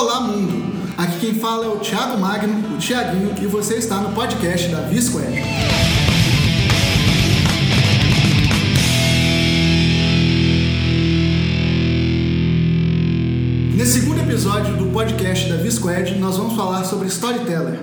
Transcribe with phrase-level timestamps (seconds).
[0.00, 0.64] Olá, mundo!
[0.96, 4.80] Aqui quem fala é o Thiago Magno, o Thiaguinho, e você está no podcast da
[4.80, 5.42] Visquare.
[13.76, 17.80] Nesse segundo episódio do podcast da Visquad, nós vamos falar sobre storyteller.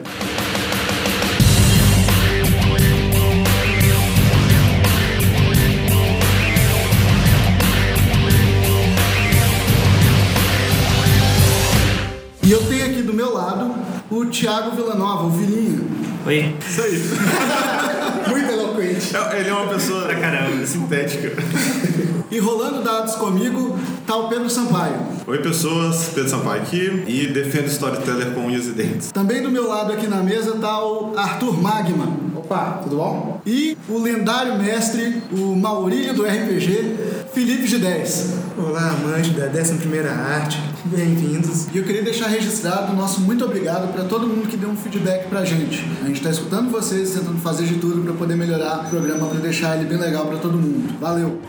[14.37, 15.87] O Thiago Villanova, o Vilinho.
[16.25, 16.55] Oi.
[16.67, 17.01] Isso aí.
[18.29, 19.15] Muito eloquente.
[19.15, 20.65] É- Ele é uma pessoa Pra caramba.
[20.65, 21.31] sintética.
[22.29, 24.97] E rolando dados comigo tá o Pedro Sampaio.
[25.25, 26.09] Oi, pessoas.
[26.13, 29.11] Pedro Sampaio aqui e defendo storyteller com unhas e dentes.
[29.13, 32.05] Também do meu lado aqui na mesa tá o Arthur Magma.
[32.49, 33.41] Opa, tudo bom?
[33.45, 36.95] E o lendário mestre, o Maurílio do RPG,
[37.33, 38.35] Felipe de 10.
[38.57, 41.67] Olá, amantes da 11ª Arte, bem-vindos.
[41.73, 44.77] E eu queria deixar registrado o nosso muito obrigado para todo mundo que deu um
[44.77, 45.85] feedback pra gente.
[46.01, 49.39] A gente está escutando vocês, tentando fazer de tudo para poder melhorar o programa, para
[49.41, 50.97] deixar ele bem legal para todo mundo.
[51.01, 51.41] Valeu!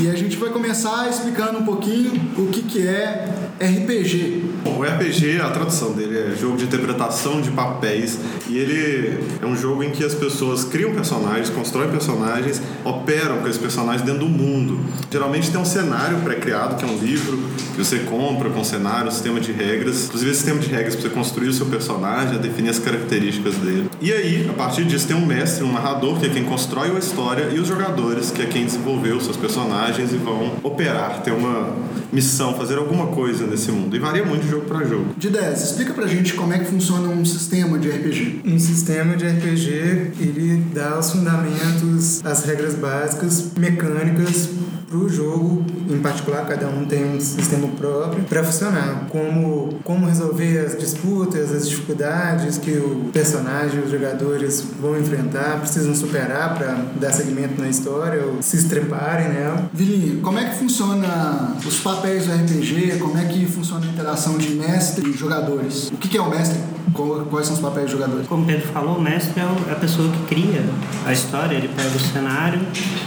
[0.00, 3.28] E a gente vai começar explicando um pouquinho o que, que é
[3.60, 4.44] RPG.
[4.62, 8.16] Bom, o RPG, a tradução dele é jogo de interpretação de papéis
[8.48, 13.48] e ele é um jogo em que as pessoas criam personagens, constroem personagens, operam com
[13.48, 14.78] esses personagens dentro do mundo.
[15.10, 17.36] Geralmente tem um cenário pré-criado, que é um livro
[17.74, 20.04] que você compra com cenário, sistema de regras.
[20.04, 23.90] Inclusive, esse sistema de regras para você construir o seu personagem, definir as características dele.
[24.00, 26.98] E aí, a partir disso, tem um mestre, um narrador, que é quem constrói a
[26.98, 31.32] história, e os jogadores, que é quem desenvolveu os seus personagens e vão operar, ter
[31.32, 31.72] uma
[32.12, 33.94] missão, fazer alguma coisa nesse mundo.
[33.94, 35.14] E varia muito de jogo para jogo.
[35.16, 38.42] De 10, explica pra gente como é que funciona um sistema de RPG.
[38.44, 44.50] Um sistema de RPG, ele dá os fundamentos, as regras básicas, mecânicas
[44.88, 49.06] para o jogo, em particular, cada um tem um sistema próprio para funcionar.
[49.10, 55.94] Como, como resolver as disputas, as dificuldades que o personagem, os jogadores vão enfrentar, precisam
[55.94, 59.67] superar para dar seguimento na história ou se estreparem nela.
[59.72, 62.98] Vilinho, como é que funciona os papéis do RPG?
[62.98, 65.88] Como é que funciona a interação de mestre e jogadores?
[65.92, 66.58] O que, é o mestre?
[67.30, 68.26] Quais são os papéis dos jogadores?
[68.26, 70.64] Como o Pedro falou, o mestre é é a pessoa que cria
[71.06, 72.60] a história, ele pega o cenário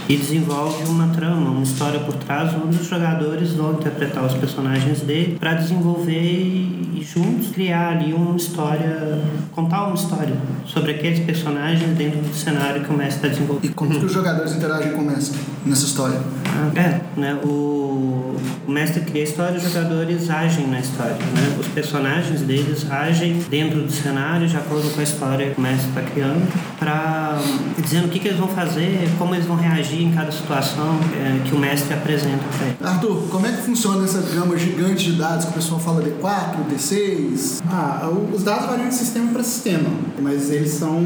[0.08, 5.00] e desenvolve uma trama, uma história por trás, onde os jogadores vão interpretar os personagens
[5.00, 10.36] dele para desenvolver e, e juntos criar ali uma história, contar uma história
[10.66, 13.70] sobre aqueles personagens dentro do cenário que o mestre está desenvolvendo.
[13.70, 16.20] E como que os jogadores interagem com o mestre nessa história?
[16.76, 17.38] É, né?
[17.44, 18.36] O,
[18.66, 21.56] o mestre cria a história, os jogadores agem na história, né?
[21.58, 25.88] Os personagens deles agem dentro do cenário, de acordo com a história que o mestre
[25.88, 26.46] está criando,
[26.78, 27.38] para
[27.78, 31.40] dizendo o que, que eles vão fazer, como eles vão reagir em cada situação é,
[31.48, 32.82] que o mestre apresenta para eles.
[32.82, 36.56] Arthur, como é que funciona essa gama gigante de dados que o pessoal fala D4,
[36.72, 37.62] D6?
[37.68, 41.04] Ah, os dados variam de sistema para sistema, mas eles são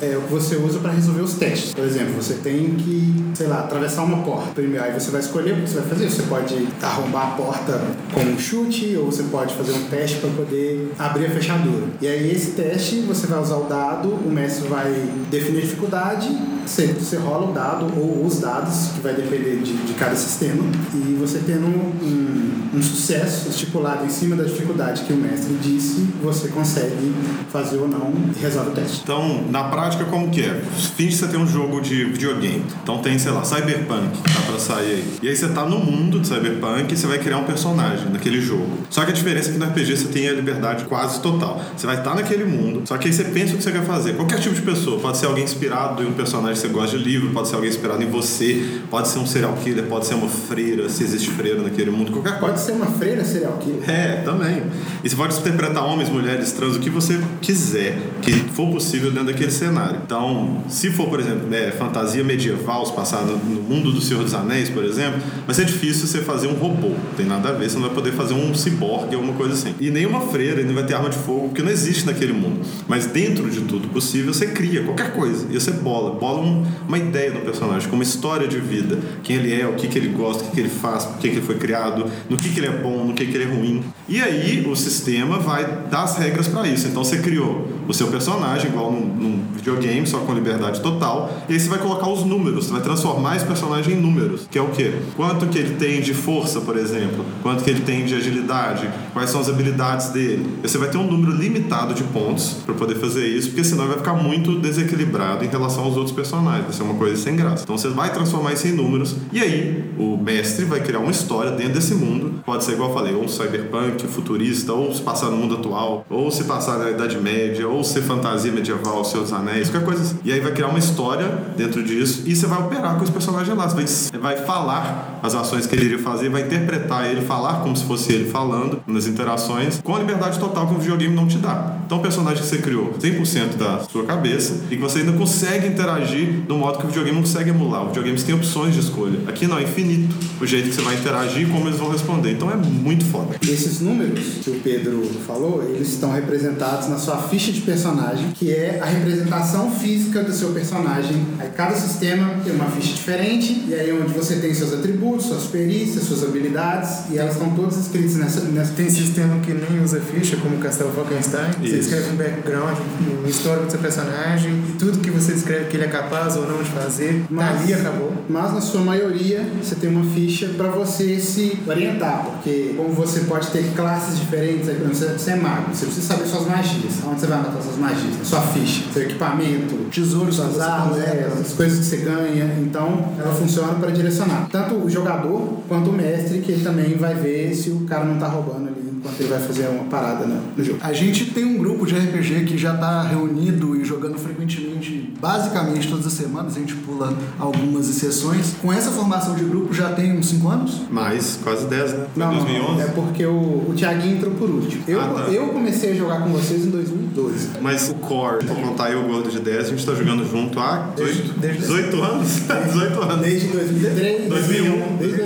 [0.00, 1.74] é, o que você usa para resolver os testes.
[1.74, 4.50] Por exemplo, você tem que, sei lá, atravessar uma porta.
[4.54, 6.10] Primeiro, aí você vai escolher o que você vai fazer.
[6.10, 7.80] Você pode arrombar a porta
[8.12, 11.86] com um chute, ou você pode fazer um teste para poder abrir a fechadura.
[12.00, 14.92] E aí, esse teste, você vai usar o dado, o mestre vai
[15.30, 16.28] definir dificuldade,
[16.66, 20.62] você, rola o dado, ou os dados, que vai depender de, de cada sistema,
[20.94, 26.06] e você tendo um, um sucesso estipulado em cima da dificuldade que o mestre disse,
[26.22, 27.14] você consegue
[27.50, 29.00] fazer ou não e resolve o teste.
[29.02, 30.60] Então, na prática, como que é?
[30.96, 32.64] Finge que você tem um jogo de videogame.
[32.82, 35.04] Então tem, sei lá, Cyberpunk, tá pra sair aí.
[35.22, 38.40] E aí você tá no mundo de Cyberpunk e você vai criar um personagem naquele
[38.40, 38.66] jogo.
[38.90, 41.60] Só que a diferença é que no RPG você tem a liberdade quase total.
[41.76, 44.14] Você vai estar naquele mundo, só que aí você pensa o que você quer fazer.
[44.14, 45.00] Qualquer tipo de pessoa.
[45.00, 47.70] Pode ser alguém inspirado em um personagem que você gosta de livro, pode ser alguém
[47.70, 51.62] inspirado em você, pode ser um serial killer, pode ser uma freira, se existe freira
[51.62, 52.46] naquele mundo, qualquer coisa.
[52.46, 53.88] Pode ser uma freira serial killer.
[53.88, 54.62] É, também.
[55.02, 59.26] E você pode interpretar homens, mulheres, trans, o que você quiser, que for possível dentro
[59.26, 60.00] daquele cenário.
[60.04, 64.22] Então, se for, por exemplo, né, fantasia medieval, se passar no, no mundo do Senhor
[64.22, 66.88] dos Anéis, por exemplo, vai ser difícil você fazer um robô.
[66.88, 69.74] Não tem nada a ver, você não vai poder fazer um ciborgue alguma coisa assim.
[69.80, 72.60] E nenhuma freira, não vai ter arma de fogo, porque não existe naquele mundo.
[72.88, 75.46] Mas dentro de tudo possível, você cria qualquer coisa.
[75.50, 76.18] E você bola.
[76.18, 78.98] Bola um- uma ideia do personagem, com uma história de vida.
[79.22, 81.28] Quem ele é, o que, que ele gosta, o que, que ele faz, por que,
[81.28, 83.46] que ele foi criado, no que, que ele é bom, no que, que ele é
[83.46, 83.82] ruim.
[84.08, 86.86] E aí, o sistema vai dar as regras para isso.
[86.88, 91.32] Então, você criou o seu personagem, igual num, num videogame, só com liberdade total.
[91.48, 92.66] E aí, você vai colocar os números.
[92.66, 94.46] Você vai transformar esse personagem em números.
[94.56, 94.90] Que é o quê?
[95.14, 97.26] Quanto que ele tem de força, por exemplo.
[97.42, 98.88] Quanto que ele tem de agilidade.
[99.12, 100.46] Quais são as habilidades dele.
[100.62, 103.98] Você vai ter um número limitado de pontos para poder fazer isso, porque senão vai
[103.98, 106.64] ficar muito desequilibrado em relação aos outros personagens.
[106.64, 107.64] Vai ser uma coisa sem graça.
[107.64, 111.50] Então você vai transformar isso em números e aí o mestre vai criar uma história
[111.50, 115.36] dentro desse mundo Pode ser igual eu falei, ou cyberpunk, futurista, ou se passar no
[115.36, 119.68] mundo atual, ou se passar na Idade Média, ou ser fantasia medieval, Senhor dos Anéis,
[119.68, 120.18] qualquer coisa assim.
[120.24, 121.26] E aí vai criar uma história
[121.56, 123.66] dentro disso e você vai operar com os personagens lá.
[123.66, 127.84] Você vai falar as ações que ele iria fazer, vai interpretar ele, falar como se
[127.84, 131.76] fosse ele falando nas interações, com a liberdade total que o videogame não te dá.
[131.84, 135.66] Então, o personagem que você criou 100% da sua cabeça e que você ainda consegue
[135.66, 137.84] interagir do modo que o videogame não consegue emular.
[137.84, 139.20] O videogame tem opções de escolha.
[139.26, 142.32] Aqui não, é infinito o jeito que você vai interagir e como eles vão responder.
[142.32, 143.36] Então, é muito foda.
[143.42, 148.52] Esses números que o Pedro falou, eles estão representados na sua ficha de personagem, que
[148.52, 151.26] é a representação física do seu personagem.
[151.38, 155.44] Aí cada sistema tem uma ficha diferente, e aí onde você tem seus atributos, suas
[155.44, 160.00] perícias, suas habilidades, e elas estão todas escritas nessa, nessa Tem sistema que nem usa
[160.00, 161.50] ficha, como Castelo Falkenstein.
[161.60, 161.76] Você Isso.
[161.88, 162.76] escreve um background,
[163.24, 166.46] um histórico do seu personagem, e tudo que você descreve que ele é capaz ou
[166.46, 168.12] não de fazer, Mas- dali acabou.
[168.28, 173.20] Mas na sua maioria você tem uma ficha para você se orientar, porque como você
[173.20, 177.26] pode ter classes diferentes, você, você é mago, você precisa saber suas magias, onde você
[177.26, 181.78] vai matar suas magias, sua ficha, seu equipamento, Tesouros suas você armas, é, as coisas
[181.78, 186.52] que você ganha, então ela funciona para direcionar tanto o jogador quanto o mestre, que
[186.52, 189.68] ele também vai ver se o cara não tá roubando ali enquanto ele vai fazer
[189.68, 190.78] uma parada no, no jogo.
[190.82, 195.88] A gente tem um grupo de RPG que já está reunido e jogando frequentemente, basicamente
[195.88, 198.54] todas as semanas, a gente pula algumas exceções.
[198.60, 200.80] Com essa formação de grupo já tem uns 5 anos?
[200.90, 202.06] Mais, quase 10, né?
[202.14, 202.80] Foi Não, 2011.
[202.82, 204.82] é porque o, o Thiaguinho entrou por último.
[204.88, 205.32] Eu, Ah, tá.
[205.32, 207.48] eu comecei a jogar com vocês em 2012.
[207.60, 210.58] Mas o core, vou contar eu, o Gordo de 10, a gente tá jogando junto
[210.58, 212.28] há 18, Desde- 18 anos.
[212.66, 213.20] 18 anos.
[213.26, 214.96] Desde 2003, 2001.
[214.96, 215.25] Desde 2001.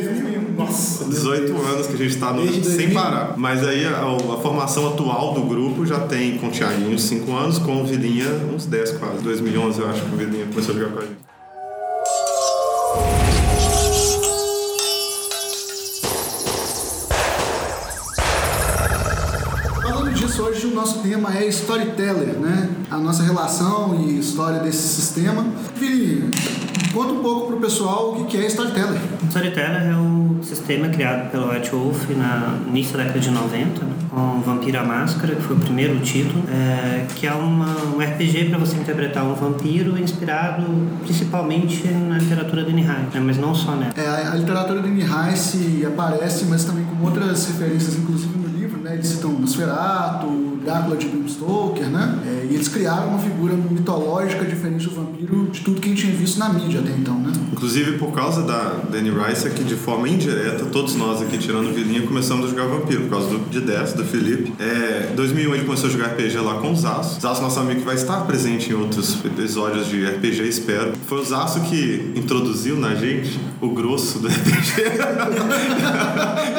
[0.70, 1.66] Nossa, meu 18 Deus.
[1.66, 2.94] anos que a gente tá no, Desde sem 2000.
[2.94, 3.34] parar.
[3.36, 7.58] Mas aí a, a formação atual do grupo já tem com o Thiaguinho 5 anos,
[7.58, 9.18] com o Vilinha uns 10 quase.
[9.22, 11.16] 2011 eu acho que o Vilinha começou a jogar com a gente.
[19.82, 22.70] Falando disso, hoje o nosso tema é storyteller, né?
[22.90, 25.44] A nossa relação e história desse sistema.
[25.76, 26.30] Vini,
[26.92, 29.00] conta um pouco pro pessoal o que é storyteller.
[29.28, 33.84] Storyteller é um sistema criado pelo White Wolf na no início da década de 90,
[33.84, 38.00] né, com Vampiro à Máscara, que foi o primeiro título, é, que é uma, um
[38.00, 40.64] RPG para você interpretar um vampiro inspirado
[41.02, 43.92] principalmente na literatura do Nihai, né, mas não só nela.
[43.96, 48.80] É, a, a literatura de Nihaise aparece, mas também com outras referências, inclusive no livro,
[48.80, 48.94] né?
[48.94, 52.18] Eles citam Nosferatu, Drácula de Bram Stoker, né?
[52.26, 56.02] É, e eles criaram uma figura mitológica diferente do vampiro de tudo que a gente
[56.02, 57.32] tinha visto na mídia até então, né?
[57.52, 61.72] Inclusive, por causa da Danny Rice, aqui de forma indireta, todos nós aqui tirando o
[61.72, 64.52] Vilinha começamos a jogar Vampiro, por causa do, de 10, do Felipe.
[64.58, 67.20] É, 2001 ele começou a jogar RPG lá com o Zaço.
[67.20, 70.92] Zaço, nosso amigo, que vai estar presente em outros episódios de RPG, espero.
[71.06, 74.82] Foi o Zaço que introduziu na gente o grosso do RPG.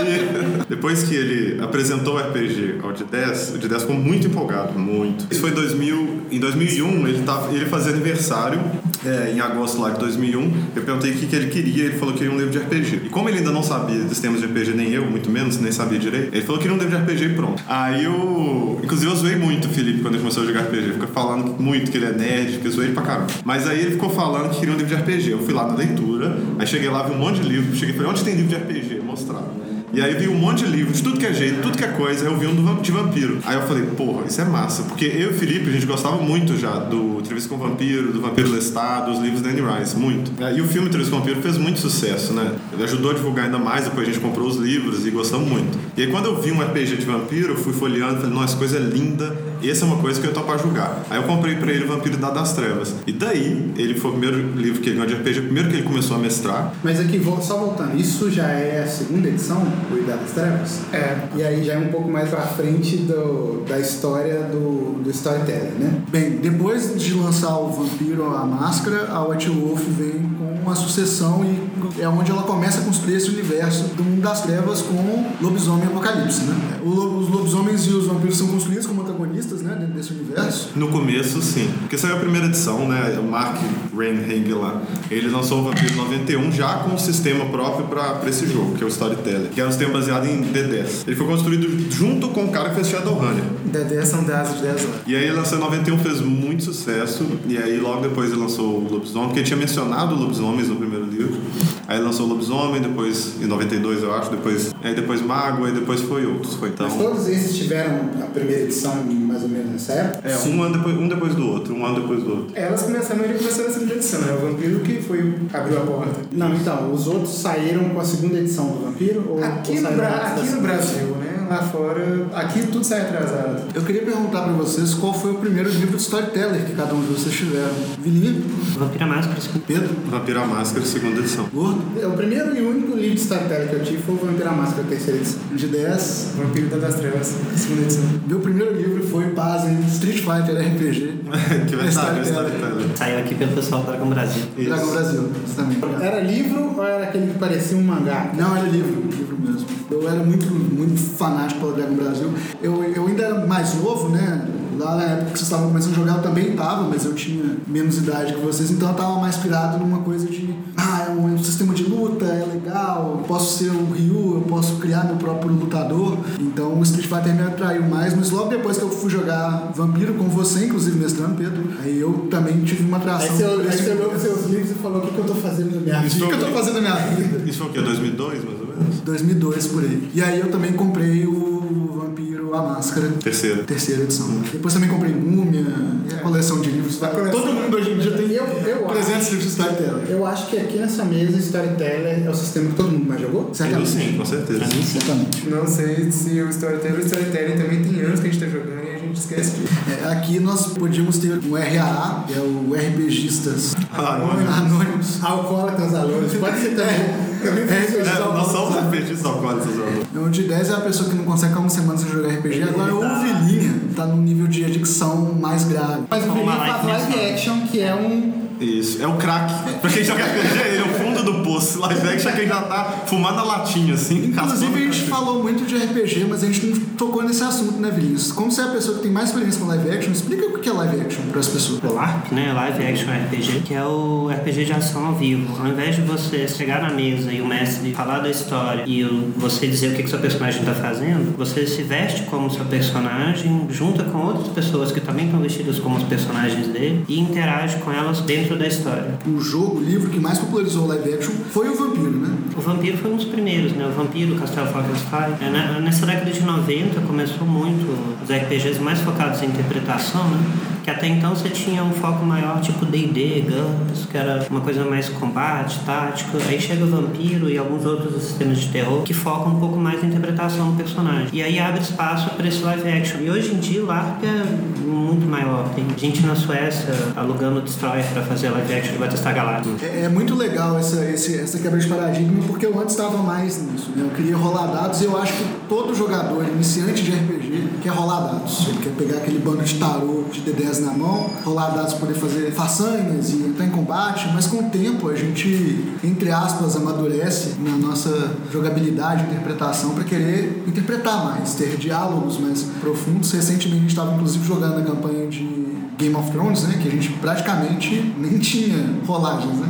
[0.65, 4.27] e depois que ele apresentou o RPG ao de 10, o de 10 ficou muito
[4.27, 5.27] empolgado, muito.
[5.29, 8.59] Isso foi em 2000, em 2001, ele, tava, ele fazia aniversário,
[9.05, 10.53] é, em agosto lá de 2001.
[10.75, 13.01] Eu perguntei o que, que ele queria, ele falou que queria um livro de RPG.
[13.05, 15.71] E como ele ainda não sabia dos temas de RPG, nem eu, muito menos, nem
[15.71, 17.63] sabia direito, ele falou que queria um livro de RPG e pronto.
[17.67, 18.79] Aí eu.
[18.83, 20.93] Inclusive eu zoei muito o Felipe quando ele começou a jogar RPG.
[20.93, 23.27] Fica falando muito que ele é nerd, que eu zoei pra caramba.
[23.43, 25.31] Mas aí ele ficou falando que queria um livro de RPG.
[25.31, 27.97] Eu fui lá na leitura, aí cheguei lá, vi um monte de livro, cheguei e
[27.97, 29.01] falei, onde tem livro de RPG?
[29.03, 29.43] Mostrar.
[29.93, 31.87] E aí vi um monte de livros, de tudo que é jeito, tudo que é
[31.89, 32.25] coisa.
[32.25, 33.39] Eu vi um de vampiro.
[33.45, 34.83] Aí eu falei, porra, isso é massa.
[34.83, 38.11] Porque eu e o Felipe, a gente gostava muito já do Entrevista com o Vampiro,
[38.11, 40.31] do Vampiro Lestat, dos livros da Anne Rice, muito.
[40.41, 42.53] É, E o filme Entrevista com o Vampiro fez muito sucesso, né?
[42.73, 45.77] Ele ajudou a divulgar ainda mais, depois a gente comprou os livros e gostamos muito.
[45.97, 48.55] E aí quando eu vi um RPG de vampiro, eu fui folheando e falei, nossa,
[48.55, 49.35] coisa linda.
[49.63, 51.03] Essa é uma coisa que eu tô pra julgar.
[51.09, 52.95] Aí eu comprei pra ele Vampiro da das Trevas.
[53.05, 55.83] E daí, ele foi o primeiro livro que ele ganhou de RPG, primeiro que ele
[55.83, 56.73] começou a mestrar.
[56.83, 60.79] Mas aqui, só voltando, isso já é a segunda edição, o Idade das Trevas?
[60.93, 61.17] É.
[61.35, 65.77] E aí já é um pouco mais pra frente do, da história do, do storytelling,
[65.79, 66.01] né?
[66.09, 71.43] Bem, depois de lançar o Vampiro a Máscara, a White Wolf vem com uma sucessão
[71.43, 75.85] e é onde ela começa a construir esse universo do mundo das trevas com lobisomem
[75.85, 76.79] e apocalipse, né?
[76.83, 76.89] O
[77.21, 80.69] Os lobisomens e os vampiros são construídos como antagonistas, né, dentro desse universo.
[80.75, 81.69] No começo, sim.
[81.81, 83.17] Porque saiu a primeira edição, né?
[83.19, 83.57] O Mark
[83.95, 84.81] Reinhage lá.
[85.09, 88.83] Ele lançou o Vampiro 91 já com um sistema próprio pra, pra esse jogo, que
[88.83, 89.49] é o Storyteller.
[89.49, 91.07] Que era um sistema baseado em D10.
[91.07, 93.43] Ele foi construído junto com o cara que fez Shadowrunner.
[93.65, 94.91] Da 10 são 10 de 10 lá.
[95.07, 97.25] E aí ele lançou em 91, fez muito sucesso.
[97.47, 101.05] E aí logo depois ele lançou o Lobisomem, porque ele tinha mencionado lobisomens no primeiro
[101.05, 101.37] livro.
[101.87, 106.25] Aí lançou Lobisomem, depois em 92 eu acho, depois, aí depois Mago, aí depois foi
[106.25, 106.55] outros.
[106.55, 106.87] Foi então.
[106.87, 110.29] Mas todos esses tiveram a primeira edição mais ou menos nessa época?
[110.29, 112.47] É, um ano, depois, um depois do outro, um ano depois do outro.
[112.55, 114.33] Elas começaram, ele começou na segunda edição, né?
[114.33, 116.21] O Vampiro que foi, abriu a porta.
[116.31, 119.25] Não, então, os outros saíram com a segunda edição do Vampiro?
[119.29, 120.61] Ou, Aqui, ou no, Bra- aqui no?
[120.61, 121.40] Brasil, né?
[121.51, 123.63] Lá fora, aqui tudo sai atrasado.
[123.75, 127.01] Eu queria perguntar pra vocês qual foi o primeiro livro de storyteller que cada um
[127.01, 127.73] de vocês tiveram.
[128.01, 128.41] Vilinha,
[128.79, 131.49] Vampira Máscara, Pedro, Vampiro à Máscara, segunda edição.
[131.53, 134.47] Gordo, É, O primeiro e único livro de storytelling que eu tive foi o Vampiro
[134.47, 135.39] à Máscara, terceira edição.
[135.53, 136.27] de 10.
[136.37, 138.03] Vampiro da das Trevas, segunda edição.
[138.25, 141.19] Meu primeiro livro foi Pazem, Street Fighter RPG.
[141.67, 142.47] que vai estar Storyteller.
[142.55, 142.97] Storyteller.
[142.97, 144.43] Saiu aqui pelo pessoal do Dragão Brasil.
[144.57, 145.81] Dragão Brasil, justamente.
[146.01, 148.31] Era livro ou era aquele que parecia um mangá?
[148.37, 149.67] Não, era livro, livro mesmo.
[149.91, 152.29] Eu era muito, muito fanático pelo Dragon Brasil.
[152.61, 154.47] Eu, eu ainda era mais novo, né?
[154.79, 157.57] Lá na época que vocês estavam começando a jogar, eu também estava, mas eu tinha
[157.67, 160.55] menos idade que vocês, então eu estava mais pirado numa coisa de.
[160.75, 164.35] Ah, é um, é um sistema de luta, é legal, eu posso ser o Ryu,
[164.35, 166.17] eu posso criar meu próprio lutador.
[166.39, 170.13] Então o Street Fighter me atraiu mais, mas logo depois que eu fui jogar Vampiro
[170.15, 173.27] com você, inclusive mestrando, Pedro, aí eu também tive uma atração.
[173.29, 175.99] aí você olhou seus livros e falou: o que, que eu tô fazendo na minha
[175.99, 176.15] O vida?
[176.25, 177.49] que, que eu tô fazendo na minha vida?
[177.49, 177.81] Isso foi o quê?
[177.81, 178.60] 2002, mais ou menos?
[179.05, 180.09] 2002 por aí.
[180.13, 183.63] E aí eu também comprei o Vampiro A Máscara, Terceira.
[183.63, 184.27] terceira edição.
[184.51, 185.65] Depois também comprei Múmia,
[186.13, 186.97] a coleção de livros.
[186.97, 188.93] Todo mundo hoje em dia tem Eu- eu acho.
[188.95, 190.03] 300 livros de storytelling.
[190.09, 193.47] Eu acho que aqui nessa mesa, Storyteller é o sistema que todo mundo mais jogou.
[193.49, 193.89] Eu Certamente.
[193.89, 194.59] sim, com certeza.
[194.59, 194.83] Mim, sim.
[194.99, 195.49] Certamente.
[195.49, 198.83] Não sei se o Storyteller, o Storytelling também tem anos que a gente tá jogando
[198.85, 199.73] e a gente esquece disso.
[200.03, 204.15] É, aqui nós podíamos ter um RAA, que é o RPGistas Ah.
[204.57, 205.23] Anônimos.
[205.23, 206.33] Alcoólatras Alônicos.
[206.37, 207.30] Pode ser também.
[207.47, 208.01] É.
[208.01, 209.71] É, nós somos RPGs alcoólicos.
[210.15, 212.63] O de 10 é a pessoa que não consegue ficar uma semana sem jogar RPG.
[212.63, 216.03] Agora o Vilinha tá num nível de adicção mais grave.
[216.09, 217.33] Mas o live faz live mensal.
[217.33, 218.41] action, que é um.
[218.59, 219.51] Isso, é o crack.
[219.81, 221.79] Pra quem joga RPG, ele é o fundo do poço.
[221.79, 224.25] Live action é quem já tá fumando a latinha, assim.
[224.25, 227.89] Inclusive a gente falou muito de RPG, mas a gente não tocou nesse assunto, né,
[227.91, 228.31] Vilinhos?
[228.31, 230.69] Como você é a pessoa que tem mais experiência com live action, explica o que
[230.69, 231.81] é live action para as pessoas.
[231.83, 232.53] O LARP, né?
[232.53, 235.59] Live Action RPG, que é o RPG de ação ao vivo.
[235.59, 239.31] Ao invés de você chegar na mesa e o mestre falar da história e o-
[239.37, 243.65] você dizer o que, que seu personagem está fazendo, você se veste como seu personagem,
[243.69, 247.91] junta com outras pessoas que também estão vestidas como os personagens dele e interage com
[247.91, 249.17] elas dentro da história.
[249.27, 252.37] O jogo, o livro que mais popularizou o live action foi o Vampiro, né?
[252.55, 253.85] O Vampiro foi um dos primeiros, né?
[253.85, 255.35] O Vampiro, Castelo Falkenstein.
[255.41, 255.79] É, né?
[255.81, 257.85] Nessa década de 90 começou muito
[258.23, 260.39] os RPGs mais focados em interpretação, né?
[260.83, 264.83] Que até então você tinha um foco maior, tipo D&D, GURPS, que era uma coisa
[264.83, 266.37] mais combate, tático.
[266.49, 270.01] Aí chega o Vampiro e alguns outros sistemas de terror que focam um pouco mais
[270.01, 271.27] na interpretação do personagem.
[271.31, 273.21] E aí abre espaço para esse live action.
[273.21, 274.43] E hoje em dia o LARP é
[274.83, 275.69] muito maior.
[275.75, 279.85] Tem gente na Suécia alugando Destroyer para fazer live action de Battlestar Galactica.
[279.85, 283.61] É, é muito legal essa, esse- essa quebra de paradigma, porque eu antes estava mais
[283.61, 284.03] nisso, né?
[284.03, 288.21] Eu queria rolar dados e eu acho que todo jogador iniciante de RPG quer rolar
[288.33, 288.67] dados.
[288.67, 292.51] Ele quer pegar aquele bando de tarô de D10 na mão, rolar dados poder fazer
[292.51, 297.71] façanhas e entrar em combate, mas com o tempo a gente, entre aspas, amadurece na
[297.77, 303.31] nossa jogabilidade, interpretação, para querer interpretar mais, ter diálogos mais profundos.
[303.31, 306.79] Recentemente a gente estava inclusive jogando a campanha de Game of Thrones, né?
[306.81, 309.67] Que a gente praticamente nem tinha rolagens, né?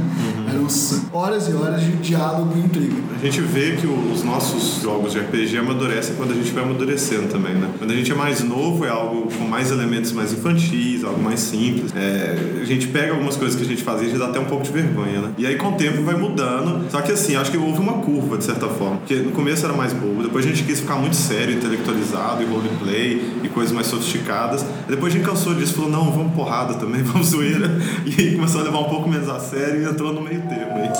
[0.50, 2.96] Eram s- horas e horas de diálogo e intriga.
[3.22, 7.28] A gente vê que os nossos jogos de RPG amadurecem quando a gente vai amadurecendo
[7.28, 7.70] também, né?
[7.78, 11.40] Quando a gente é mais novo, é algo com mais elementos mais infantis, algo mais
[11.40, 11.94] simples.
[11.96, 14.46] É, a gente pega algumas coisas que a gente fazia e já dá até um
[14.46, 15.32] pouco de vergonha, né?
[15.38, 16.90] E aí com o tempo vai mudando.
[16.90, 18.98] Só que assim, acho que houve uma curva, de certa forma.
[18.98, 22.46] Porque no começo era mais bobo, depois a gente quis ficar muito sério, intelectualizado, e
[22.46, 24.66] roleplay, e coisas mais sofisticadas.
[24.88, 27.70] Depois a gente cansou disso, falou, não, vamos porrada também, vamos zoeira.
[28.06, 30.75] E aí começou a levar um pouco menos a sério e entrou no meio termo
[30.75, 30.91] aí.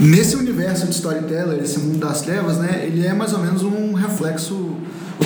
[0.00, 2.84] Nesse universo de storyteller, esse mundo das trevas, né?
[2.84, 4.76] Ele é mais ou menos um reflexo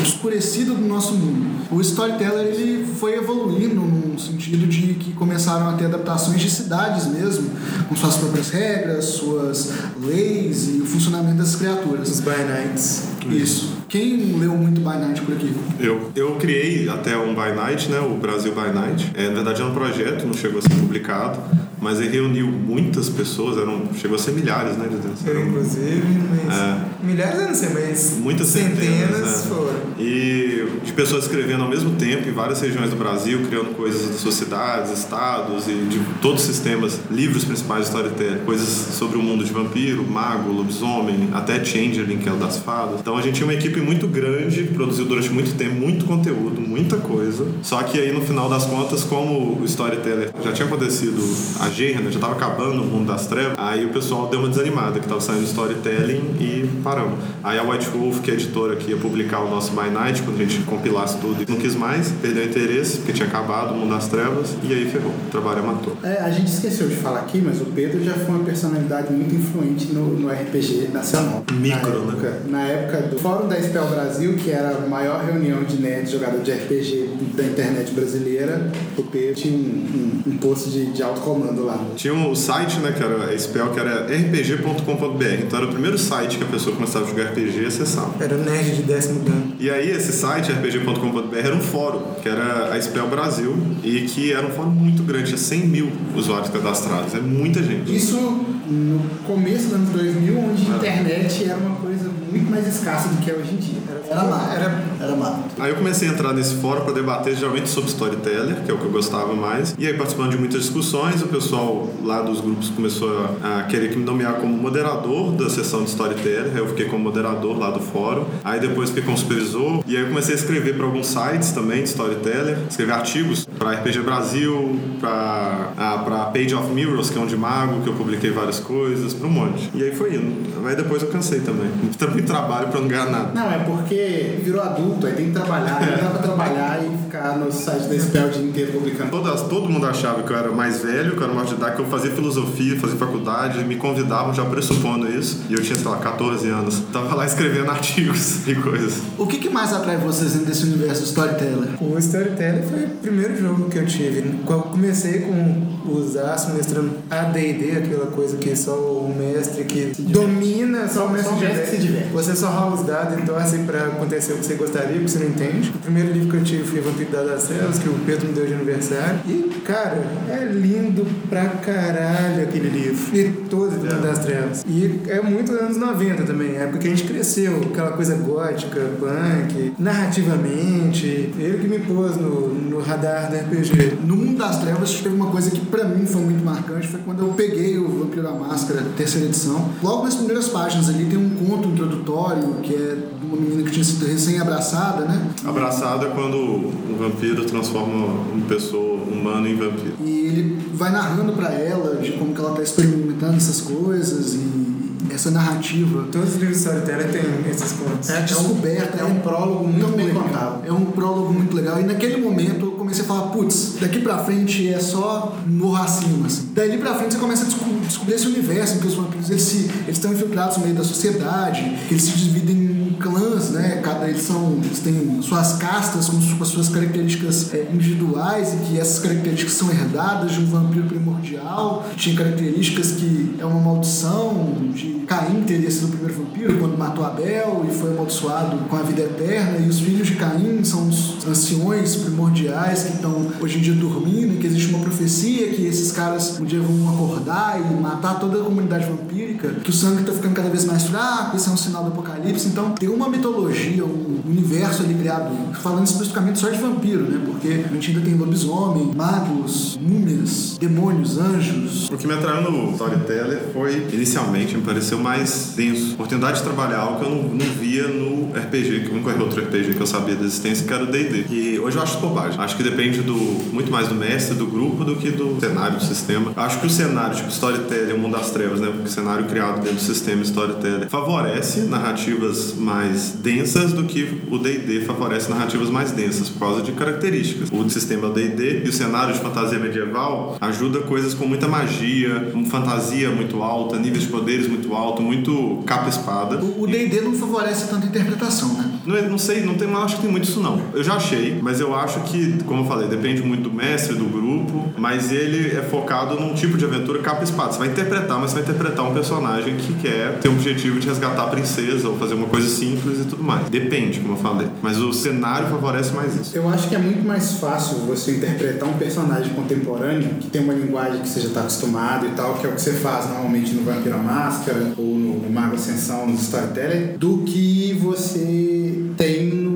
[0.09, 1.67] obscurecido do nosso mundo.
[1.71, 7.07] O storyteller ele foi evoluindo no sentido de que começaram a ter adaptações de cidades
[7.07, 7.51] mesmo,
[7.89, 12.09] com suas próprias regras, suas leis e o funcionamento das criaturas.
[12.09, 13.09] Os By Nights.
[13.31, 13.77] Isso.
[13.89, 15.55] Quem leu muito By Night por aqui?
[15.79, 18.01] Eu, eu criei até um By Night, né?
[18.01, 19.13] O Brasil By Night.
[19.15, 21.39] É, na verdade, é um projeto, não chegou a ser publicado,
[21.81, 24.89] mas ele reuniu muitas pessoas, eram, chegou a ser milhares, né?
[24.89, 26.03] de- Eu, inclusive,
[26.45, 26.55] mas.
[26.59, 26.79] É.
[27.03, 28.17] Milhares eu não sei, mas.
[28.19, 29.49] Muitas centenas, centenas, né?
[29.49, 29.79] foram.
[29.99, 34.17] E tipo, pessoas escrevendo ao mesmo tempo em várias regiões do Brasil, criando coisas das
[34.21, 39.23] suas cidades, estados e de todos os sistemas, livros principais de storytelling, coisas sobre o
[39.23, 43.01] mundo de vampiro, mago, lobisomem, até Changeling, que é o das fadas.
[43.01, 46.61] Então a gente tinha uma equipe muito grande, que produziu durante muito tempo muito conteúdo,
[46.61, 47.47] muita coisa.
[47.63, 51.19] Só que aí no final das contas, como o storyteller já tinha acontecido
[51.61, 54.99] a Gerna, já estava acabando o mundo das trevas, aí o pessoal deu uma desanimada,
[54.99, 57.19] que estava saindo storytelling e paramos.
[57.43, 60.23] Aí a White Wolf, que é a editora que ia publicar o nosso By Night,
[60.23, 63.91] quando a gente compilasse tudo, não quis mais, perdeu interesse, porque tinha acabado o mundo
[63.91, 65.13] das trevas, e aí ferrou.
[65.27, 65.97] O trabalho matou.
[66.03, 69.35] É, a gente esqueceu de falar aqui, mas o Pedro já foi uma personalidade muito
[69.35, 71.45] influente no, no RPG nacional.
[71.53, 72.13] Micro, na né?
[72.13, 76.13] época, Na época do Fórum da Spell Brasil, que era a maior reunião de nerds
[76.13, 81.03] jogador de RPG da internet brasileira, o Pedro tinha um, um, um posto de, de
[81.03, 81.79] alto comando lá.
[81.97, 85.25] Tinha o site, né, que era a spell, que era rpg.com.br.
[85.43, 88.13] Então era o primeiro site que a pessoa começava a jogar RPG e acessava.
[88.21, 89.53] Era nerd de décimo dano.
[89.59, 94.33] E aí esse site, rpg.com.br, era um fórum, que era a Spell Brasil, e que
[94.33, 97.15] era um fórum muito grande, tinha 100 mil usuários cadastrados.
[97.15, 97.95] É muita gente.
[97.95, 100.77] Isso no começo dos anos 2000, onde a É.
[100.77, 103.79] internet era uma coisa muito mais escassa do que é hoje em dia.
[104.11, 104.53] Era mato.
[104.55, 105.39] Era- Era mato.
[105.59, 108.79] Aí eu comecei a entrar nesse fórum para debater geralmente sobre storyteller, que é o
[108.79, 109.75] que eu gostava mais.
[109.79, 113.11] E aí participando de muitas discussões, o pessoal lá dos grupos começou
[113.43, 116.53] a, a querer que me nomear como moderador da sessão de storyteller.
[116.53, 118.25] Aí eu fiquei como moderador lá do fórum.
[118.45, 119.83] Aí depois fiquei como supervisor.
[119.87, 123.73] E aí eu comecei a escrever para alguns sites também de storyteller, escrever artigos para
[123.73, 125.73] RPG Brasil, para
[126.05, 129.27] para Page of Mirrors, que é um de mago, que eu publiquei várias coisas, para
[129.27, 129.71] um monte.
[129.75, 130.67] E aí foi indo.
[130.67, 131.71] Aí depois eu cansei também.
[131.99, 133.31] Também trabalho para não ganhar nada.
[133.35, 137.37] Não, é porque virou adulto, aí tem que trabalhar, não dá pra trabalhar e ficar
[137.37, 139.11] no site da Spell o dia inteiro publicando.
[139.11, 141.77] Todas, todo mundo achava que eu era mais velho, que eu era maior de idade,
[141.77, 145.43] que eu fazia filosofia, fazia faculdade, me convidavam já pressupondo isso.
[145.49, 146.83] E eu tinha, sei lá, 14 anos.
[146.93, 149.03] Tava lá escrevendo artigos e coisas.
[149.17, 151.69] O que, que mais atrai vocês dentro desse universo do storyteller?
[151.81, 154.41] O Storyteller foi o primeiro jogo que eu tive.
[154.45, 159.93] Quando eu comecei com os aços mestrando AD&D, aquela coisa que só o mestre que
[160.03, 162.09] domina, só o mestre, Só o mestre se diverte.
[162.13, 165.19] Você só rola os dados e torce pra acontecer o que você gostaria, porque você
[165.19, 165.71] não entende.
[165.75, 168.47] O primeiro livro que eu tive foi Vampiro das Trevas, que o Pedro me deu
[168.47, 169.21] de aniversário.
[169.27, 173.17] E, cara, é lindo pra caralho aquele livro.
[173.17, 174.65] E todo Vampiro das Trevas.
[174.67, 178.81] E é muito anos 90 também, a época que a gente cresceu, aquela coisa gótica,
[178.99, 181.33] punk, narrativamente.
[181.39, 183.99] Ele que me pôs no, no radar do RPG.
[184.05, 187.21] No mundo das trevas teve uma coisa que pra mim foi muito marcante, foi quando
[187.21, 189.71] eu peguei o Vampiro da Máscara, terceira edição.
[189.81, 193.71] Logo nas primeiras páginas ali tem um conto introdutório que é de uma menina que
[193.71, 195.31] tinha sido recém-abraçada, né?
[195.47, 199.95] Abraçado é quando um vampiro transforma uma pessoa humana em vampiro.
[200.05, 204.68] E ele vai narrando pra ela de como que ela tá experimentando essas coisas e
[205.13, 206.07] essa narrativa.
[206.13, 208.11] Todos os livros de storyteller têm esses contos.
[208.11, 210.23] É descoberta, é um prólogo muito bem legal.
[210.25, 210.67] contado.
[210.67, 211.81] É um prólogo muito legal.
[211.81, 216.27] E naquele momento eu comecei a falar, putz, daqui pra frente é só morro acima.
[216.27, 216.49] Assim.
[216.55, 219.43] Daí pra frente você começa a desco- descobrir esse universo em que os vampiros eles
[219.43, 223.81] se- eles estão infiltrados no meio da sociedade, que eles se dividem em clãs, né?
[223.83, 228.53] Cada eles são, eles têm suas castas com, su- com as suas características é, individuais
[228.55, 231.87] e que essas características são herdadas de um vampiro primordial.
[231.97, 237.03] Tinha características que é uma maldição de Caim teria sido o primeiro vampiro quando matou
[237.03, 239.59] Abel e foi amaldiçoado com a vida eterna.
[239.59, 244.35] E os filhos de Caim são os anciões primordiais que estão hoje em dia dormindo
[244.35, 248.39] e que existe uma profecia que esses caras um dia vão acordar e matar toda
[248.41, 251.57] a comunidade vampírica, que o sangue está ficando cada vez mais fraco, isso é um
[251.57, 252.47] sinal do apocalipse.
[252.49, 257.19] Então tem uma mitologia, um universo ali criado, falando especificamente só de vampiro, né?
[257.25, 261.89] Porque a gente ainda tem lobisomem, magos, múmias, demônios, anjos.
[261.89, 265.95] O que me atraiu no Storyteller foi, inicialmente, me pareceu mais denso.
[265.95, 269.41] Oportunidade de trabalhar algo que eu não, não via no RPG, que nunca era outro
[269.43, 271.27] RPG que eu sabia da existência, que era o D&D.
[271.31, 272.39] E hoje eu acho bobagem.
[272.41, 275.85] Acho que depende do, muito mais do mestre, do grupo, do que do cenário, do
[275.85, 276.33] sistema.
[276.37, 278.69] Acho que o cenário, tipo Storyteller, o Mundo das Trevas, né?
[278.69, 284.39] Porque o cenário criado dentro do sistema Storyteller favorece narrativas mais densas do que o
[284.39, 287.49] D&D favorece narrativas mais densas, por causa de características.
[287.53, 292.33] O sistema é D&D e o cenário de fantasia medieval ajuda coisas com muita magia,
[292.49, 296.43] fantasia muito alta, níveis de poderes muito alto, muito capa-espada.
[296.59, 298.71] O D&D não favorece tanta interpretação, né?
[298.85, 300.61] Não, não sei, não tem, não acho que tem muito isso não.
[300.73, 304.07] Eu já achei, mas eu acho que, como eu falei, depende muito do mestre, do
[304.07, 307.53] grupo, mas ele é focado num tipo de aventura capa e espada.
[307.53, 310.89] Você vai interpretar, mas você vai interpretar um personagem que quer ter o objetivo de
[310.89, 313.49] resgatar a princesa ou fazer uma coisa simples e tudo mais.
[313.49, 314.49] Depende, como eu falei.
[314.63, 316.37] Mas o cenário favorece mais isso.
[316.37, 320.55] Eu acho que é muito mais fácil você interpretar um personagem contemporâneo que tem uma
[320.55, 323.53] linguagem que você já está acostumado e tal, que é o que você faz normalmente
[323.53, 329.48] no Vampiro à Máscara ou no Mago Ascensão, no Storyteller, do que você tem no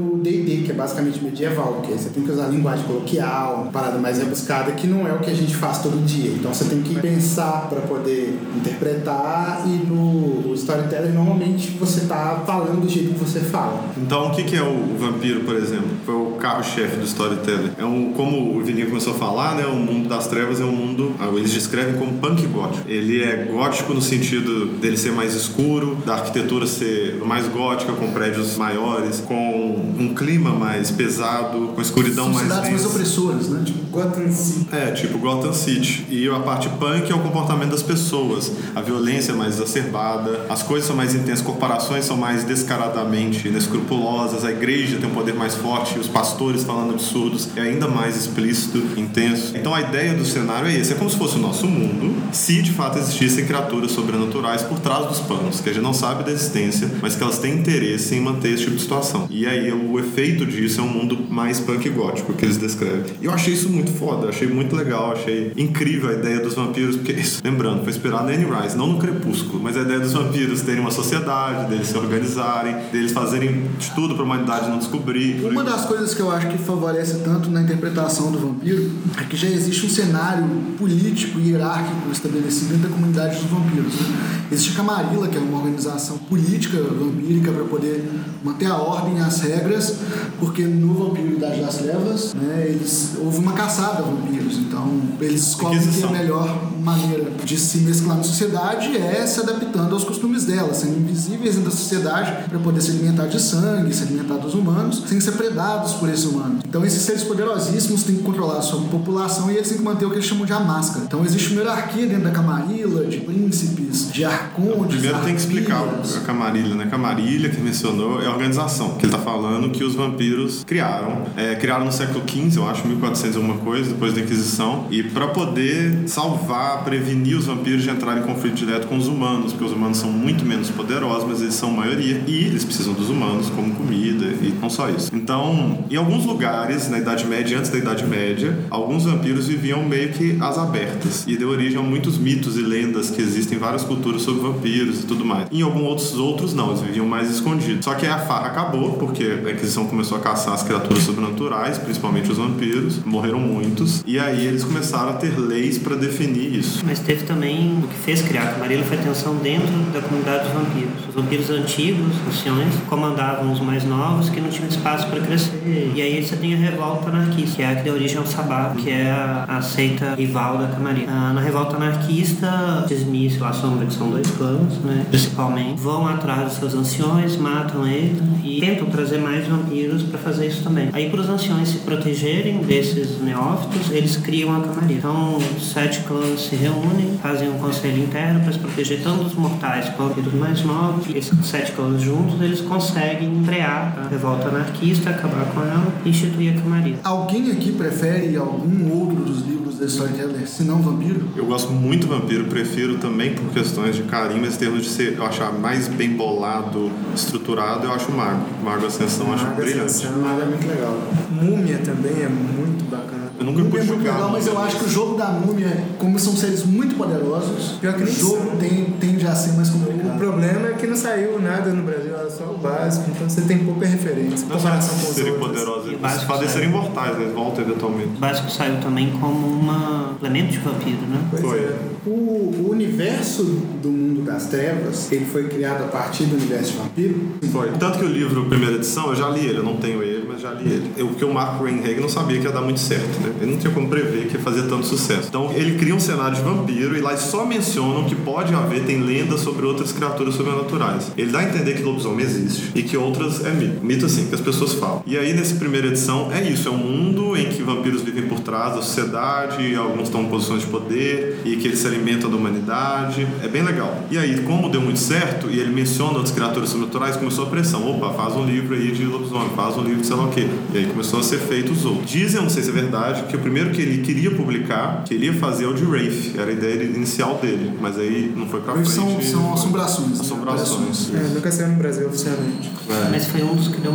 [0.63, 4.73] que é basicamente medieval, que você tem que usar linguagem coloquial, uma parada mais rebuscada,
[4.73, 6.31] que não é o que a gente faz todo dia.
[6.31, 12.83] Então você tem que pensar para poder interpretar e no storytelling normalmente você tá falando
[12.83, 13.85] do jeito que você fala.
[13.97, 15.89] Então, o que, que é o vampiro, por exemplo?
[16.05, 17.73] Foi o carro-chefe do storytelling.
[17.79, 19.67] É um, como o Vilinho começou a falar, né?
[19.67, 22.89] O mundo das trevas é um mundo, ah, eles descrevem como punk gótico.
[22.89, 28.11] Ele é gótico no sentido dele ser mais escuro, da arquitetura ser mais gótica, com
[28.13, 33.63] prédios maiores, com um clima mais pesado, com escuridão São mais cidades mais opressoras, né?
[33.65, 34.67] Tipo, Gotham City.
[34.71, 36.07] É, tipo Gotham City.
[36.09, 38.53] E a parte punk é o comportamento das pessoas.
[38.75, 44.45] A violência é mais exacerbada, as coisas são mais intensas, corporações são mais descaradamente inescrupulosas,
[44.45, 48.79] a igreja tem um poder mais forte, os pastores falando absurdos é ainda mais explícito,
[48.97, 49.57] intenso.
[49.57, 52.63] Então a ideia do cenário é esse: é como se fosse o nosso mundo, se
[52.63, 56.31] de fato existissem criaturas sobrenaturais por trás dos panos, que a gente não sabe da
[56.31, 59.27] existência, mas que elas têm interesse em manter esse tipo de situação.
[59.29, 63.15] E aí o efeito disso é um mundo mais punk gótico que eles descrevem.
[63.21, 66.97] E eu achei isso muito foda, achei muito legal, achei incrível a ideia dos vampiros,
[66.97, 70.13] porque isso, lembrando, foi inspirado em Anne Rice, não no Crepúsculo, mas a ideia dos
[70.13, 75.45] vampiros terem uma sociedade, deles se organizarem, deles fazerem de tudo pra humanidade não descobrir.
[75.45, 79.37] Uma das coisas que eu acho que favorece tanto na interpretação do vampiro é que
[79.37, 80.47] já existe um cenário
[80.79, 83.95] político e hierárquico estabelecido dentro da comunidade dos vampiros.
[83.95, 84.47] né?
[84.51, 88.05] Existe a Camarilla, que é uma organização política vampírica para poder
[88.43, 89.97] manter a ordem e as regras,
[90.39, 95.45] porque no Vampiro Idade das Trevas, né, eles, houve uma caçada a vampiros, então eles
[95.45, 96.11] descobrem que Inquisição.
[96.11, 101.55] melhor maneira de se mesclar na sociedade é se adaptando aos costumes dela, sendo invisíveis
[101.55, 105.33] dentro da sociedade para poder se alimentar de sangue, se alimentar dos humanos, sem ser
[105.33, 106.63] predados por esses humanos.
[106.67, 110.05] Então esses seres poderosíssimos têm que controlar a sua população e eles têm que manter
[110.07, 111.05] o que eles chamam de a máscara.
[111.05, 115.83] Então existe uma hierarquia dentro da Camarilla, de príncipes, de arcontes, Primeiro tem que explicar
[115.83, 116.87] a Camarilha, né?
[116.87, 121.23] Camarilha, que mencionou, é a organização que ele tá falando que os vampiros criaram.
[121.37, 124.87] É, criaram no século XV, eu acho, 1400 e alguma coisa, depois da Inquisição.
[124.91, 129.53] E para poder salvar, prevenir os vampiros de entrarem em conflito direto com os humanos,
[129.53, 132.23] porque os humanos são muito menos poderosos, mas eles são maioria.
[132.27, 135.11] E eles precisam dos humanos como comida e não só isso.
[135.15, 140.11] Então, em alguns lugares, na Idade Média antes da Idade Média, alguns vampiros viviam meio
[140.11, 141.25] que às abertas.
[141.27, 145.01] E deu origem a muitos mitos e lendas que existem em várias culturas sobre vampiros
[145.01, 145.47] e tudo mais.
[145.51, 147.85] Em alguns outros, outros não, eles viviam mais escondidos.
[147.85, 152.31] Só que a fa- acabou, porque a Inquisição começou a caçar as criaturas sobrenaturais, principalmente
[152.31, 156.85] os vampiros, morreram muitos, e aí eles começaram a ter leis para definir isso.
[156.87, 160.45] Mas teve também o que fez criar a Camarilla foi a tensão dentro da comunidade
[160.45, 161.09] dos vampiros.
[161.09, 165.93] Os vampiros antigos, anciões, comandavam os mais novos que não tinham espaço para crescer.
[165.95, 168.75] E aí você tem a revolta anarquista, que é a que deu origem ao Sabá,
[168.77, 171.07] que é a, seita rival da Camarilla.
[171.09, 176.45] Ah, na revolta anarquista, Dismiss e Sombra, que são dois clãs, né, principalmente, vão atrás
[176.45, 180.89] dos seus anciões, matam eles e tentam trazer mais vampiros para fazer isso também.
[180.93, 184.93] Aí, para os anciões se protegerem desses neófitos, eles criam a Camarilla.
[184.93, 189.89] Então, sete clãs se reúnem, fazem um conselho interno para se proteger tanto dos mortais
[189.97, 191.07] quanto dos mais novos.
[191.09, 196.11] E esses sete clãs juntos, eles conseguem frear a revolta anarquista, acabar com ela e
[196.11, 196.99] instituir a Camarilla.
[197.05, 201.27] Alguém aqui prefere algum outro dos livros da Storyteller, se não Vampiro?
[201.35, 204.91] Eu gosto muito do vampiro, prefiro também por questões de carinho, mas em termos de
[204.91, 208.45] ser, eu achar mais bem bolado, estruturado, eu acho o Mago.
[208.63, 209.87] Mago Ascensão eu acho Mago brilhante.
[209.87, 210.19] Ascensão.
[210.19, 210.99] Nada é muito legal.
[211.31, 213.32] Múmia também é muito bacana.
[213.43, 214.13] Eu nunca pude é muito jogar.
[214.15, 217.95] legal, mas eu acho que o jogo da múmia, como são seres muito poderosos, Pior
[217.95, 220.17] que o jogo tem, tende a ser mais O complicado.
[220.19, 223.59] problema é que não saiu nada no Brasil, era só o básico, então você tem
[223.65, 224.47] pouca referência.
[224.49, 225.49] Não comparação com os serem outros.
[225.51, 225.87] poderosos.
[225.89, 227.23] Eles básico podem ser imortais, né?
[227.25, 228.09] eles voltam eventualmente.
[228.17, 231.21] O básico saiu também como uma elemento de vampiro, né?
[231.31, 231.59] Pois Foi.
[231.59, 231.79] é.
[232.07, 233.43] O, o universo
[233.83, 237.21] do mundo das trevas, ele foi criado a partir do universo de vampiro.
[237.53, 237.71] Foi.
[237.79, 240.41] Tanto que o livro, primeira edição, eu já li ele, eu não tenho ele, mas
[240.41, 240.93] já li ele.
[240.97, 243.33] Eu, porque o Mark Reinhage não sabia que ia dar muito certo, né?
[243.41, 245.29] Ele não tinha como prever que ia fazer tanto sucesso.
[245.29, 249.01] Então ele cria um cenário de vampiro e lá só mencionam que pode haver, tem
[249.01, 251.13] lendas sobre outras criaturas sobrenaturais.
[251.17, 253.85] Ele dá a entender que lobisomem existe e que outras é mito.
[253.85, 255.03] Mito assim, que as pessoas falam.
[255.07, 258.41] E aí nessa primeira edição é isso, é um mundo em que vampiros vivem por
[258.41, 262.37] trás da sociedade, alguns estão em posições de poder e que eles se alimentam da
[262.37, 263.27] humanidade.
[263.43, 264.03] É bem legal.
[264.11, 267.89] E aí, como deu muito certo e ele menciona outras criaturas sobrenaturais, começou a pressão.
[267.91, 270.47] Opa, faz um livro aí de lobisomem, faz um livro de sei o quê.
[270.75, 272.11] E aí começou a ser feito os outros.
[272.11, 275.15] Dizem, eu não sei se é verdade, que o primeiro que ele queria publicar, que
[275.15, 276.35] ele ia fazer é o de Wraith.
[276.37, 278.91] Era a ideia inicial dele, mas aí não foi pra frente.
[278.91, 280.11] são, são assombrações.
[280.13, 280.19] né?
[280.21, 281.11] Assombrações.
[281.15, 282.71] É, nunca saiu no Brasil oficialmente.
[282.91, 283.09] É.
[283.11, 283.93] Mas foi um dos que deu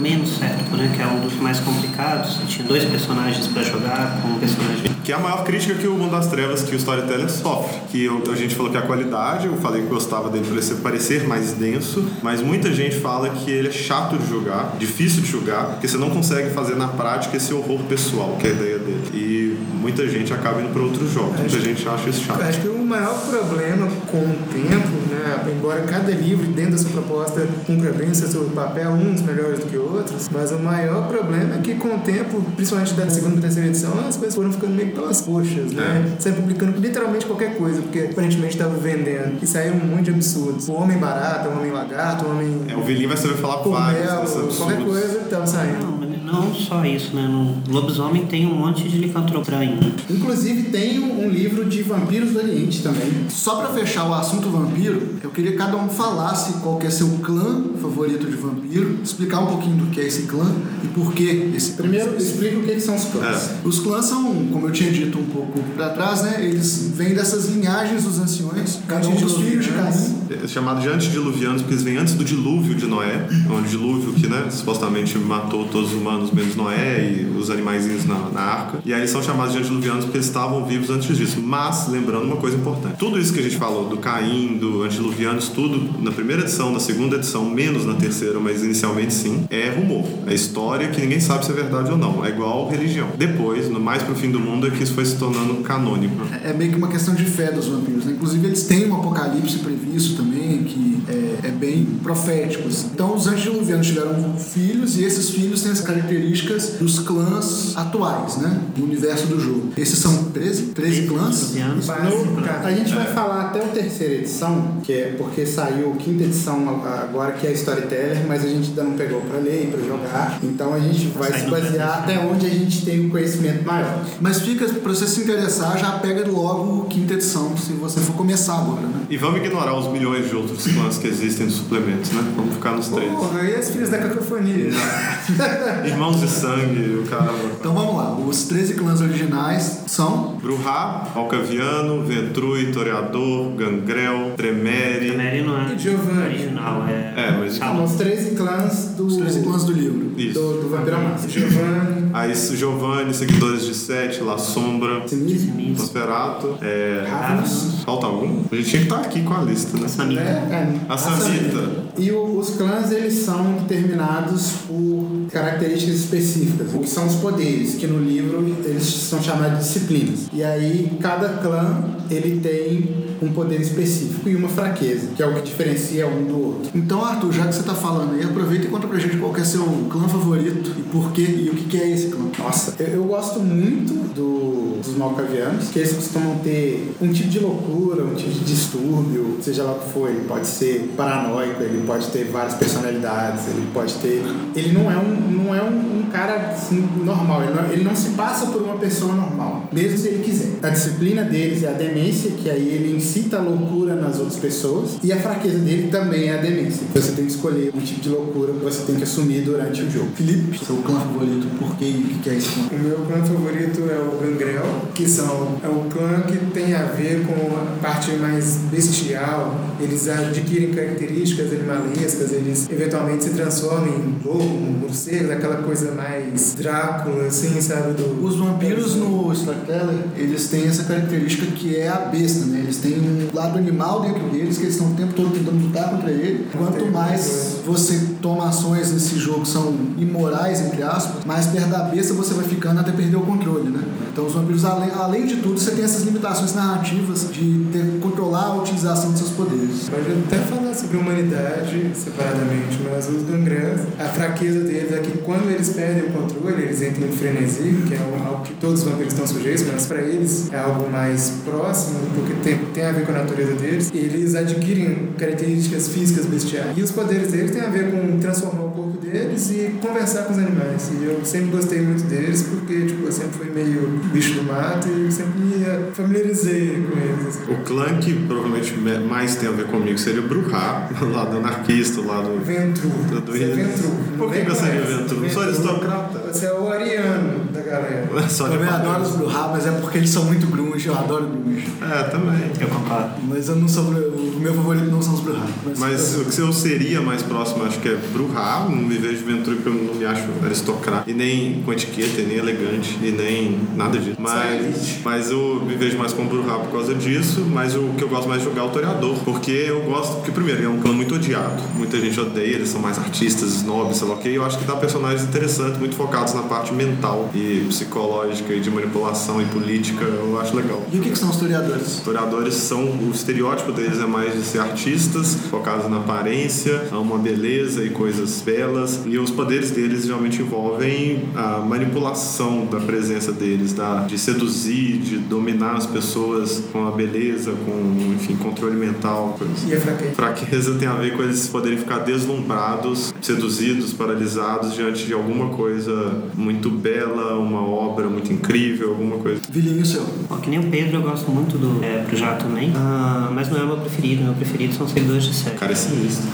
[0.00, 0.92] menos certo, né?
[0.94, 2.38] Que é um dos mais complicados.
[2.48, 4.84] tinha dois personagens para jogar com um personagem.
[5.04, 7.78] Que é a maior crítica que o Mundo das Trevas, que o Storyteller sofre.
[7.90, 10.56] Que eu- a gente falou que é a qualidade, eu falei que gostava dele por
[10.56, 15.22] ele parecer mais denso, mas muita gente fala que ele é chato de jogar, difícil
[15.22, 18.52] de jogar, porque você não consegue fazer na prática esse horror pessoal, que é a
[18.52, 19.10] ideia dele.
[19.12, 22.42] E muita gente acaba indo para outros jogos, muita gente acha isso chato.
[22.42, 26.90] acho que o maior problema com o tempo, né, embora cada livro dentro da sua
[26.90, 31.56] proposta cumpra bem o seu papel, uns melhores do que outros, mas o maior problema
[31.56, 34.74] é que com o tempo, principalmente da segunda e terceira edição, as coisas foram ficando
[34.74, 36.16] meio pelas coxas, né?
[36.18, 39.42] Saem publicando literalmente qualquer coisa, porque aparentemente estava vendendo.
[39.42, 40.68] E saíram um monte de absurdos.
[40.68, 44.56] O Homem Barata, o Homem Lagarto, o Homem É, o Vilinho vai saber falar vários
[44.56, 45.93] qualquer coisa estava saindo.
[46.34, 47.28] Não, só isso, né?
[47.28, 49.78] No lobisomem tem um monte de licantropia.
[50.10, 53.26] Inclusive tem um, um livro de vampiros do Oriente também.
[53.28, 56.90] Só pra fechar o assunto vampiro, eu queria que cada um falasse qual que é
[56.90, 60.50] seu clã favorito de vampiro, explicar um pouquinho do que é esse clã
[60.82, 61.84] e por que esse clã.
[61.88, 63.50] Primeiro, explica o que, que são os clãs.
[63.64, 66.44] Os clãs são, como eu tinha dito um pouco pra trás, né?
[66.44, 70.14] Eles vêm dessas linhagens dos anciões, cada um dos filhos de Caim.
[70.42, 74.12] É chamado de antediluvianos, porque eles vêm antes do dilúvio de Noé, onde o dilúvio
[74.14, 78.78] que né, supostamente matou todos os humanos, menos Noé e os animaizinhos na, na arca.
[78.84, 81.40] E aí eles são chamados de antediluvianos porque eles estavam vivos antes disso.
[81.40, 85.48] Mas, lembrando uma coisa importante: tudo isso que a gente falou, do Caim, do antediluvianos,
[85.48, 90.04] tudo na primeira edição, na segunda edição, menos na terceira, mas inicialmente sim, é rumor.
[90.26, 92.24] É história que ninguém sabe se é verdade ou não.
[92.24, 93.08] É igual religião.
[93.16, 96.14] Depois, no mais pro fim do mundo, é que isso foi se tornando canônico.
[96.42, 98.12] É meio que uma questão de fé dos vampiros, né?
[98.12, 102.68] Inclusive eles têm um apocalipse previsto também, que é, é bem profético.
[102.68, 102.90] assim.
[102.92, 108.60] Então os antediluvianos tiveram filhos e esses filhos têm as características dos clãs atuais, né?
[108.76, 109.70] No universo do jogo.
[109.76, 110.62] Esses são 13?
[110.66, 111.54] 13 clãs?
[111.56, 111.86] anos.
[111.86, 116.24] No- a gente vai falar até a terceira edição, que é porque saiu a quinta
[116.24, 119.66] edição agora, que é a Storyteller, mas a gente ainda não pegou pra ler e
[119.70, 120.38] pra jogar.
[120.42, 124.04] Então a gente vai se basear até onde a gente tem um conhecimento maior.
[124.20, 128.58] Mas fica, pra você se interessar, já pega logo quinta edição, se você for começar
[128.58, 129.00] agora, né?
[129.10, 132.22] E vamos ignorar os milhões de outros clãs que existem dos suplementos, né?
[132.36, 133.10] Vamos ficar nos três.
[133.12, 134.70] Porra, e as filhas da cacofonia?
[135.94, 137.32] Irmãos de sangue, o caramba.
[137.58, 145.16] Então vamos lá, os 13 clãs originais são Bruhá, Alcaviano, Ventrui, Toreador, Gangrel, Tremere.
[145.16, 146.24] Mary não é E Giovanni?
[146.34, 147.14] original, é.
[147.16, 150.12] É, mas- São os 13 clãs do, os 13 clãs do livro.
[150.18, 150.34] Isso.
[150.34, 151.28] do, do Vampiro à Máscara.
[151.32, 152.10] Giovanni.
[152.12, 155.54] Aí Giovanni, Seguidores de Sete, La Sombra, Sinistro.
[155.78, 156.56] Nosferatu.
[156.60, 157.04] É...
[157.08, 157.82] Ravens.
[157.84, 158.42] Falta algum?
[158.50, 159.88] A gente tinha que estar aqui com a lista, né?
[159.88, 160.20] Samita.
[160.20, 161.83] É, é, A Samita.
[161.96, 167.74] E o- os clãs, eles são determinados por características específicas, o que são os poderes,
[167.76, 170.20] que no livro eles são chamados de disciplinas.
[170.32, 175.34] E aí, cada clã, ele tem um poder específico e uma fraqueza, que é o
[175.34, 176.70] que diferencia um do outro.
[176.74, 179.44] Então, Arthur, já que você tá falando aí, aproveita e conta pra gente qual é
[179.44, 182.24] seu clã favorito e por quê e o que, que é esse clã.
[182.38, 187.38] Nossa, eu, eu gosto muito do- dos malcavianos, que eles costumam ter um tipo de
[187.38, 190.08] loucura, um tipo de distúrbio, seja lá o que for.
[190.10, 194.22] Ele pode ser paranoico, ele pode ter várias personalidades, ele pode ter.
[194.54, 197.96] Ele não é um, não é um, um cara assim, normal, ele não, ele não
[197.96, 200.50] se passa por uma pessoa normal, mesmo se ele quiser.
[200.62, 204.98] A disciplina deles é a demência, que aí ele incita a loucura nas outras pessoas,
[205.02, 206.86] e a fraqueza dele também é a demência.
[206.94, 209.90] Você tem que escolher um tipo de loucura que você tem que assumir durante o
[209.90, 210.08] jogo.
[210.14, 212.64] Felipe, seu clã favorito, por quê e o que, que é esse clã?
[212.72, 216.84] O meu clã favorito é o Gangrel, que são, é o clã que tem a
[216.84, 219.60] ver com a parte mais bestial.
[219.78, 224.44] Eles adquirem características animalescas, eles eventualmente se transformam em lobo,
[224.80, 227.94] morcego, aquela coisa mais Drácula, assim, sabe?
[227.94, 232.60] Do, Os vampiros no Storyteller, eles têm essa característica que é a besta, né?
[232.60, 235.90] Eles têm um lado animal dentro deles, que eles estão o tempo todo tentando lutar
[235.90, 236.46] contra ele.
[236.56, 241.84] Quanto mais você toma ações nesse jogo que são imorais, entre aspas, mais perto da
[241.84, 243.82] besta você vai ficando até perder o controle, né?
[244.12, 248.46] Então os vampiros, além, além de tudo, você tem essas limitações narrativas de ter, controlar
[248.46, 249.88] a utilização dos seus poderes.
[249.88, 255.50] Pode até falar sobre humanidade separadamente, mas os gangrãs, a fraqueza deles é que quando
[255.50, 259.12] eles perdem o controle, eles entram em frenesi, que é algo que todos os vampiros
[259.12, 263.12] estão sujeitos, mas para eles é algo mais próximo, porque tem, tem a ver com
[263.12, 266.76] a natureza deles, eles adquirem características físicas bestiais.
[266.76, 270.32] E os poderes deles têm a ver com transformar o corpo deles e conversar com
[270.32, 270.90] os animais.
[270.92, 274.88] E eu sempre gostei muito deles, porque tipo, eu sempre fui meio bicho do mato
[274.88, 277.26] e sempre me familiarizei com eles.
[277.26, 277.52] assim.
[277.52, 281.38] O clã que provavelmente me- mais tem a ver comigo seria o Bruhá, lá do
[281.38, 282.38] anarquista, lá do.
[282.44, 282.88] Ventru.
[282.88, 283.90] Do- do- Você é Ventru.
[284.18, 284.80] Por que Nem você seria.
[284.82, 285.30] Ventru?
[285.30, 286.18] Sou aristocrata.
[286.32, 288.28] Você é o ariano galera.
[288.28, 290.94] Só Eu de também adoro os Bruhá, mas é porque eles são muito grunge, eu
[290.94, 291.66] adoro grunge.
[291.82, 292.50] É, também.
[292.60, 293.10] Eu concordo.
[293.28, 293.84] Mas eu não sou.
[293.84, 295.46] O meu favorito não são os Bruhá.
[295.78, 299.56] Mas o que eu seria mais próximo, acho que é Bruhá, não me vejo Venturi
[299.56, 303.60] porque eu não me acho aristocrata, e nem com etiqueta, e nem elegante, e nem
[303.76, 304.16] nada disso.
[304.18, 308.08] Mas, mas eu me vejo mais com Bruhá por causa disso, mas o que eu
[308.08, 310.92] gosto mais de jogar é o Toreador, porque eu gosto, porque primeiro, é um clã
[310.92, 314.34] muito odiado, muita gente odeia, eles são mais artistas, snobs, sei lá o que, e
[314.34, 318.70] eu acho que dá personagens interessantes, muito focados na parte mental e psicológica e de
[318.70, 320.82] manipulação e política, eu acho legal.
[320.92, 321.86] E o que, que são os historiadores?
[321.86, 327.18] Historiadores são, o estereótipo deles é mais de ser artistas, focados na aparência, a uma
[327.18, 333.72] beleza e coisas belas, e os poderes deles geralmente envolvem a manipulação da presença deles,
[333.72, 339.36] da, de seduzir, de dominar as pessoas com a beleza, com, enfim, controle mental.
[339.38, 339.68] coisas.
[339.68, 340.14] E a fraqueza?
[340.14, 346.22] Fraqueza tem a ver com eles poderem ficar deslumbrados, seduzidos, paralisados diante de alguma coisa
[346.34, 349.40] muito bela, uma obra muito incrível, alguma coisa.
[349.50, 350.02] Vilinho seu.
[350.28, 353.48] Bom, que nem o Pedro, eu gosto muito do é, pro Já também, Ah, mas
[353.50, 354.24] não é o meu preferido.
[354.24, 355.56] Meu preferido são os seguidores de série.
[355.56, 356.28] O cara é sinistro.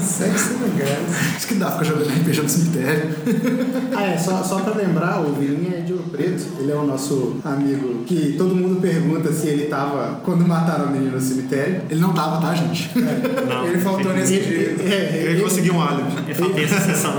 [0.00, 0.96] Sexo legal.
[1.36, 3.10] Isso que dá, fica jogando RPG no cemitério.
[3.96, 6.44] Ah, é, só, só pra lembrar, o Vilinha é de Ouro Preto.
[6.60, 10.90] Ele é o nosso amigo que todo mundo pergunta se ele tava quando mataram a
[10.90, 11.82] menina no cemitério.
[11.90, 12.90] Ele não tava, tá, gente?
[13.48, 14.94] Não, Ele faltou nesse Ele, dia.
[14.94, 16.10] é, Ele conseguiu um álibi.
[16.28, 17.12] Eu faltei essa sessão.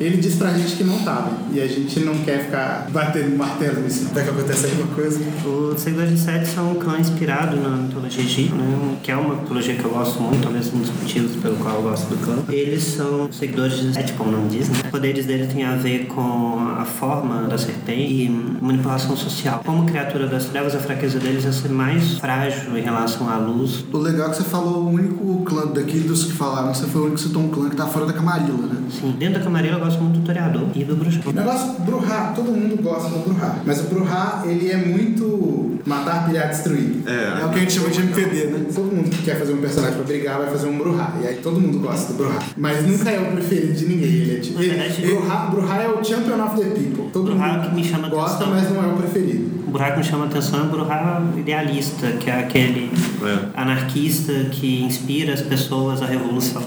[0.00, 1.30] ele disse pra gente que não tava.
[1.52, 4.06] E a gente não quer ficar batendo martelo nisso.
[4.10, 5.20] Até que acontece alguma coisa.
[5.44, 9.36] Os seguidores de série são um clã inspirado na mitologia egípcia, né, que é uma
[9.36, 12.36] mitologia que eu gosto muito, talvez um dos motivos pelo qual eu gosto do clã.
[12.48, 14.76] Eles são seguidores de Sete, como o nome diz, né?
[14.84, 18.28] Os poderes deles têm a ver com a forma da serpente e
[18.60, 19.62] manipulação social.
[19.64, 23.84] Como criatura das trevas, a fraqueza deles é ser mais frágil em relação à luz.
[23.92, 27.00] O legal é que você falou o único clã daqui dos que falaram, você foi
[27.00, 28.82] o único que citou um clã que tá fora da Camarilla, né?
[28.90, 31.22] Sim, dentro da Camarilla eu gosto muito do Toreador e do Bruxão.
[31.24, 33.56] O negócio Bruhá, todo mundo gosta do Bruhá.
[33.64, 37.02] Mas o Bruhá, ele é muito matar, pilhar, destruir.
[37.06, 38.66] É o É, que a gente chama de MPD, né?
[38.74, 41.14] Todo mundo que quer fazer um personagem pra brigar vai fazer um Bruhá.
[41.22, 42.38] E aí todo mundo gosta do Bruhá.
[42.56, 44.08] Mas nunca é o preferido de ninguém.
[44.08, 44.60] Ele é tipo.
[44.60, 47.04] Ele- Bruhá, Bruhá é o champion of the people.
[47.12, 48.54] Todo Bruhá mundo que me chama gosta, atenção.
[48.54, 49.50] mas não é o preferido.
[49.66, 52.90] O buraco que me chama a atenção é o buraco idealista, que é aquele
[53.22, 53.60] É.
[53.60, 56.62] anarquista que inspira as pessoas à revolução.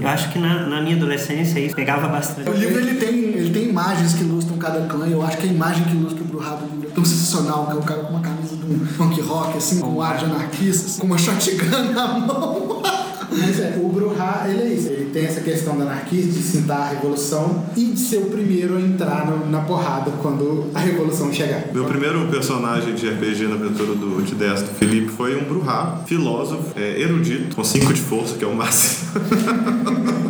[0.00, 2.48] Eu acho que na, na minha adolescência isso pegava bastante.
[2.48, 5.48] O livro ele tem, ele tem imagens que ilustram cada clã, e eu acho que
[5.48, 8.00] a imagem que ilustra o Bruhá do livro é tão sensacional, que é o cara
[8.02, 11.18] com uma camisa de um punk rock, assim, com um ar de anarquista, com uma
[11.18, 12.82] shotgun na mão.
[13.36, 14.88] Mas é, o Bruhá, ele é isso.
[14.88, 18.76] Ele tem essa questão da anarquia, de citar a revolução e de ser o primeiro
[18.76, 21.64] a entrar no- na porrada quando a revolução chegar.
[21.72, 26.00] Meu primeiro personagem de RPG na aventura do de ideias do Felipe foi um Bruhá,
[26.06, 29.04] filósofo, é, erudito, com 5 de força, que é o máximo.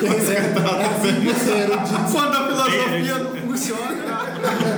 [0.00, 4.77] Pois é, você era o Quando a filosofia não funciona.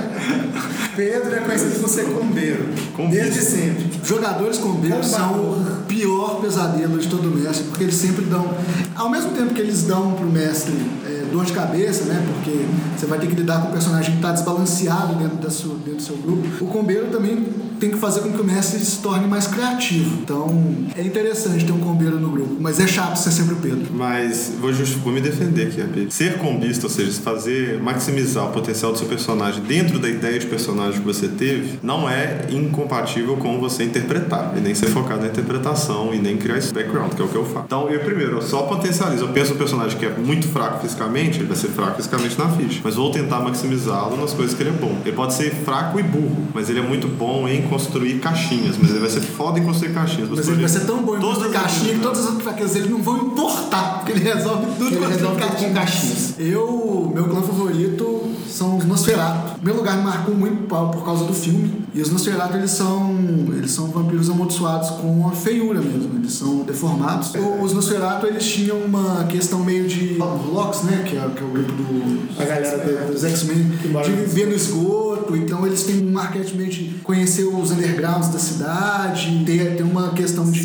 [0.95, 2.65] Pedro é conhecido por ser combeiro.
[2.95, 3.23] Combeiro.
[3.23, 3.91] Desde sempre.
[4.03, 8.53] Jogadores combeiros são o pior pesadelo de todo mestre, porque eles sempre dão,
[8.95, 10.73] ao mesmo tempo que eles dão pro mestre
[11.05, 12.23] é, dor de cabeça, né?
[12.33, 12.65] Porque
[12.97, 15.95] você vai ter que lidar com um personagem que está desbalanceado dentro, da sua, dentro
[15.95, 16.47] do seu grupo.
[16.63, 17.45] O combeiro também
[17.81, 20.19] tem que fazer com que o mestre se torne mais criativo.
[20.23, 20.47] Então
[20.95, 23.87] é interessante ter um combeiro no grupo, mas é chato ser sempre o Pedro.
[23.93, 26.11] Mas vou, justi- vou me defender aqui, rapidinho.
[26.11, 30.45] Ser combista, ou seja, fazer maximizar o potencial do seu personagem dentro da ideia de
[30.45, 34.53] personagem que você teve, não é incompatível com você interpretar.
[34.55, 37.35] E nem ser focado na interpretação e nem criar esse background, que é o que
[37.35, 37.65] eu faço.
[37.65, 39.23] Então, eu primeiro, eu só potencializo.
[39.25, 42.47] Eu penso um personagem que é muito fraco fisicamente, ele vai ser fraco fisicamente na
[42.49, 42.79] ficha.
[42.83, 44.95] Mas vou tentar maximizá-lo nas coisas que ele é bom.
[45.03, 48.75] Ele pode ser fraco e burro, mas ele é muito bom em construir caixinhas.
[48.79, 50.29] Mas ele vai ser foda em construir caixinhas.
[50.29, 52.73] Mas ele vai ser tão bom em Todas construir caixinha que todas as outras fraquezas
[52.73, 56.33] dele não vão importar, porque ele resolve tudo Ele resolve tudo com caixinhas.
[56.37, 59.55] Eu, meu clã favorito são os Nosferatu.
[59.55, 61.81] Primeiro lugar, me marcou muito por causa do filme.
[61.93, 63.15] E os Nosferatu, eles são,
[63.57, 66.17] eles são vampiros amaldiçoados com a feiura mesmo.
[66.17, 67.33] Eles são deformados.
[67.35, 71.03] O- Os Nosferatu, eles tinham uma questão meio de Locks, né?
[71.07, 74.11] Que é, que é o grupo do, A galera do- dos X-Men, que mora de
[74.15, 75.35] no viver no esgoto.
[75.35, 80.09] Então, eles têm um arquétipo meio de conhecer os undergrounds da cidade, ter, ter uma
[80.11, 80.61] questão de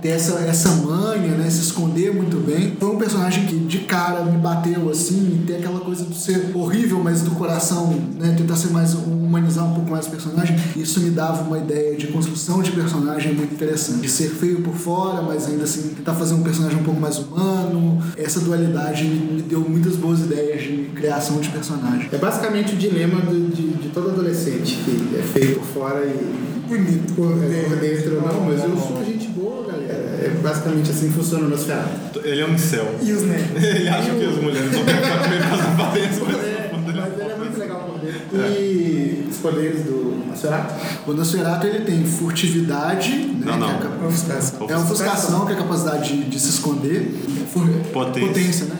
[0.00, 1.48] ter essa, essa manha, né?
[1.50, 2.76] Se esconder muito bem.
[2.78, 7.00] Foi um personagem que de cara me bateu assim, ter aquela coisa de ser horrível,
[7.02, 8.34] mas do coração, né?
[8.36, 10.56] Tentar ser mais humanizar um pouco mais o personagem.
[10.76, 14.02] Isso me dava uma ideia de construção de personagem muito interessante.
[14.02, 17.18] De ser feio por fora, mas ainda assim tentar fazer um personagem um pouco mais
[17.18, 18.02] humano.
[18.16, 22.08] Essa dualidade me, me deu muitas boas ideias de criação de personagem.
[22.12, 26.68] É basicamente o dilema do- de, de todo adolescente, que é feio por fora e
[26.68, 28.20] bonito por, é, por dentro.
[28.20, 30.18] Não, mas eu sou gente boa, galera.
[30.22, 32.20] É basicamente assim que funciona o Nosferatu.
[32.24, 32.94] Ele é um incel.
[33.02, 33.50] E os nerds.
[33.64, 36.36] Ele acha que as mulheres não querem ficar com ele por causa da aparência, mas
[36.36, 38.60] É, mas ele é muito legal por dentro.
[38.60, 40.74] E os poderes do Nosferatu?
[41.06, 43.44] O Nosferatu ele tem furtividade, né?
[43.44, 43.78] Não, não.
[43.78, 44.66] que é a Ofuscação.
[44.68, 47.10] É a ofuscação, que é a capacidade de, de se esconder.
[47.52, 48.66] Fur- Potência.
[48.66, 48.76] né?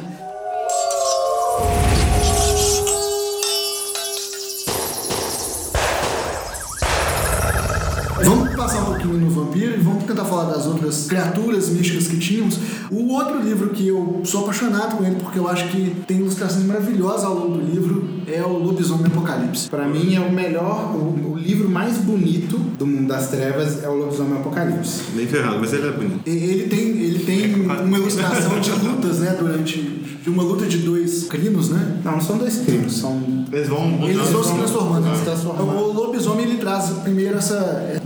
[9.13, 12.59] No vampiro e vamos tentar falar das outras criaturas místicas que tínhamos.
[12.91, 16.65] O outro livro que eu sou apaixonado com ele, porque eu acho que tem ilustrações
[16.65, 19.69] maravilhosas ao longo do livro, é o Lobisomem Apocalipse.
[19.69, 23.89] Pra mim é o melhor, o, o livro mais bonito do mundo das trevas é
[23.89, 25.03] o Lobisomem Apocalipse.
[25.15, 26.21] Nem ferrando, mas ele é bonito.
[26.27, 29.37] Ele tem, ele tem uma ilustração de lutas, né?
[29.39, 30.08] Durante.
[30.29, 32.01] De uma luta de dois crinos, né?
[32.05, 33.19] Não, não são dois crimes, são
[33.51, 35.05] Eles vão Eles vão se transformando.
[35.05, 35.71] vão se transformando.
[35.71, 37.99] O lobisomem ele traz primeiro essa é,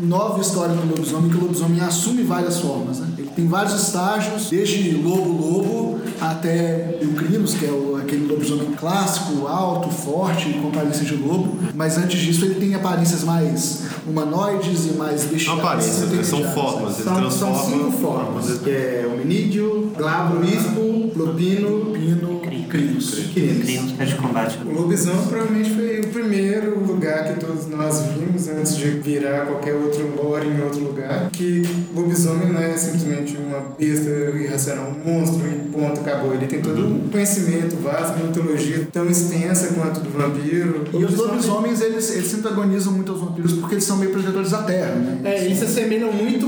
[0.00, 3.00] nova história do lobisomem, que o lobisomem assume várias formas.
[3.00, 3.08] Né?
[3.18, 5.98] Ele tem vários estágios, desde lobo-lobo
[6.32, 11.56] até o Crinos, que é o- aquele lobisomem clássico, alto, forte, com aparência de lobo.
[11.74, 15.58] Mas antes disso ele tem aparências mais humanoides e mais Não bestiais.
[15.58, 16.22] aparências, né?
[16.22, 16.94] são formas.
[17.00, 22.40] Ele São, são cinco formas, que é hominídeo, glabro, ispo, lupino, Pino,
[22.74, 23.14] Crinos.
[23.32, 24.58] Crinos que é de combate.
[24.66, 29.74] O lobisomem provavelmente foi o primeiro lugar que todos nós vimos antes de virar qualquer
[29.74, 31.30] outro lore em outro lugar.
[31.30, 31.62] Que
[31.94, 36.34] lobisomem não é simplesmente uma besta irracional, um monstro e ponto, acabou.
[36.34, 40.84] Ele tem todo um conhecimento vasto, uma mitologia tão extensa quanto do vampiro.
[40.92, 44.50] E os lobisomens, eles, eles se antagonizam muito aos vampiros porque eles são meio protetores
[44.50, 45.20] da terra, né?
[45.22, 46.46] É, eles se assemelham muito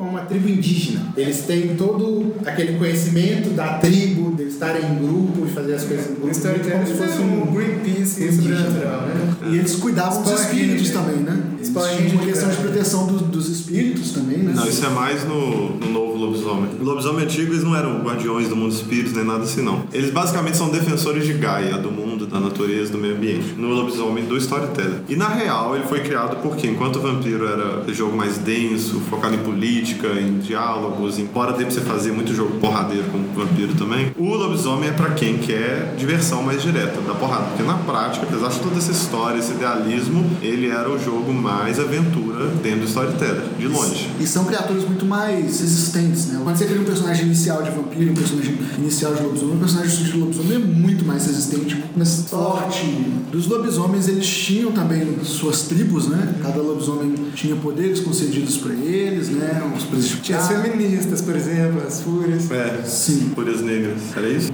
[0.00, 1.12] a uma tribo indígena.
[1.16, 6.06] Eles têm todo aquele conhecimento da tribo, de estarem em grupo e fazer as coisas
[6.06, 9.34] O muito storytelling como se fosse um Greenpeace sobrenatural, né?
[9.50, 11.42] E eles cuidavam dos espíritos também, né?
[11.62, 14.52] Tinham uma de questão de proteção do- dos espíritos também, né?
[14.54, 16.70] Não, isso é mais no, no novo lobisomem.
[16.78, 19.84] No lobisomem antigo eles não eram guardiões do mundo dos espíritos nem nada assim, não.
[19.92, 23.54] Eles basicamente são defensores de Gaia, do mundo, da natureza, do meio ambiente.
[23.56, 25.00] No lobisomem do storyteller.
[25.08, 29.34] E na real ele foi criado porque enquanto o vampiro era jogo mais denso, focado
[29.34, 33.74] em política, em diálogos, embora dê pra você fazer muito jogo porradeiro com o vampiro
[33.74, 37.46] também, o lobisomem é pra quem quer diversão mais direta, da porrada.
[37.46, 41.80] Porque na prática, apesar de toda essa história, esse idealismo, ele era o jogo mais
[41.80, 44.10] aventura dentro do storyteller, de longe.
[44.20, 46.40] E são criaturas muito mais resistentes, né?
[46.42, 50.04] Quando você cria um personagem inicial de vampiro, um personagem inicial de lobisomem, o personagem
[50.04, 52.84] de lobisomem é muito mais resistente, muito forte.
[53.30, 56.34] Dos lobisomens, eles tinham também suas tribos, né?
[56.42, 59.62] Cada lobisomem tinha poderes concedidos pra eles, né?
[59.76, 59.82] Os
[60.22, 60.70] Tinha as prejudicados.
[60.70, 62.50] feministas, por exemplo, as fúrias.
[62.50, 63.32] É, Sim.
[63.34, 63.98] Fúrias Negras.
[64.16, 64.50] Era isso?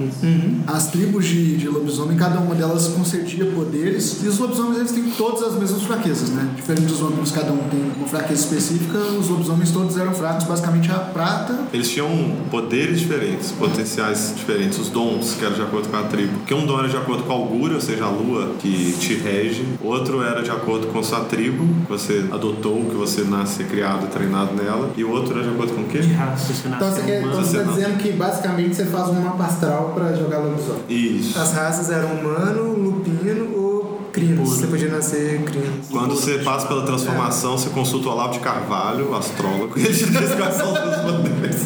[0.67, 4.21] As tribos de, de lobisomem, cada uma delas concedia poderes.
[4.23, 6.49] E os lobisomens, eles têm todas as mesmas fraquezas, né?
[6.55, 8.97] Diferente dos vampiros, cada um tem uma fraqueza específica.
[9.19, 11.57] Os lobisomens todos eram fracos, basicamente a prata.
[11.73, 16.33] Eles tinham poderes diferentes, potenciais diferentes, os dons, que eram de acordo com a tribo.
[16.39, 19.15] Porque um dom era de acordo com a augura, ou seja, a lua que te
[19.15, 19.65] rege.
[19.81, 24.53] Outro era de acordo com sua tribo, que você adotou, que você nasce criado, treinado
[24.53, 24.89] nela.
[24.97, 25.99] E o outro era de acordo com o quê?
[25.99, 27.33] De raça, se Então nascer você, quer, humano.
[27.33, 27.73] então você tá Você não.
[27.75, 30.81] dizendo que basicamente você faz um mapa astral pra jogar lobisomem.
[30.89, 31.39] Isso.
[31.39, 34.49] As raças eram humano, lupino ou crinos.
[34.49, 35.87] Você podia nascer crinos.
[35.91, 39.93] Quando você passa pela transformação, você consulta o Olavo de Carvalho, o astrólogo, e ele
[39.93, 41.65] te diz quais são os seus poderes.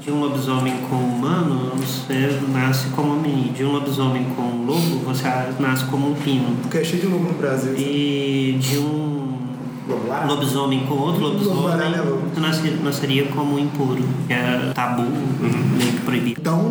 [0.00, 3.52] De um lobisomem com humano, você nasce como homem.
[3.52, 5.28] De um lobisomem com lobo, você
[5.58, 6.56] nasce como um pino.
[6.62, 7.76] Porque é cheio de lobo no Brasil.
[7.76, 9.19] E de um
[9.90, 12.22] Lobo lobisomem com outro lobisomem, Lobo-aranha é lobo.
[12.34, 16.40] você nasce- nasceria como impuro, que é tabu, meio que proibido.
[16.40, 16.62] Então,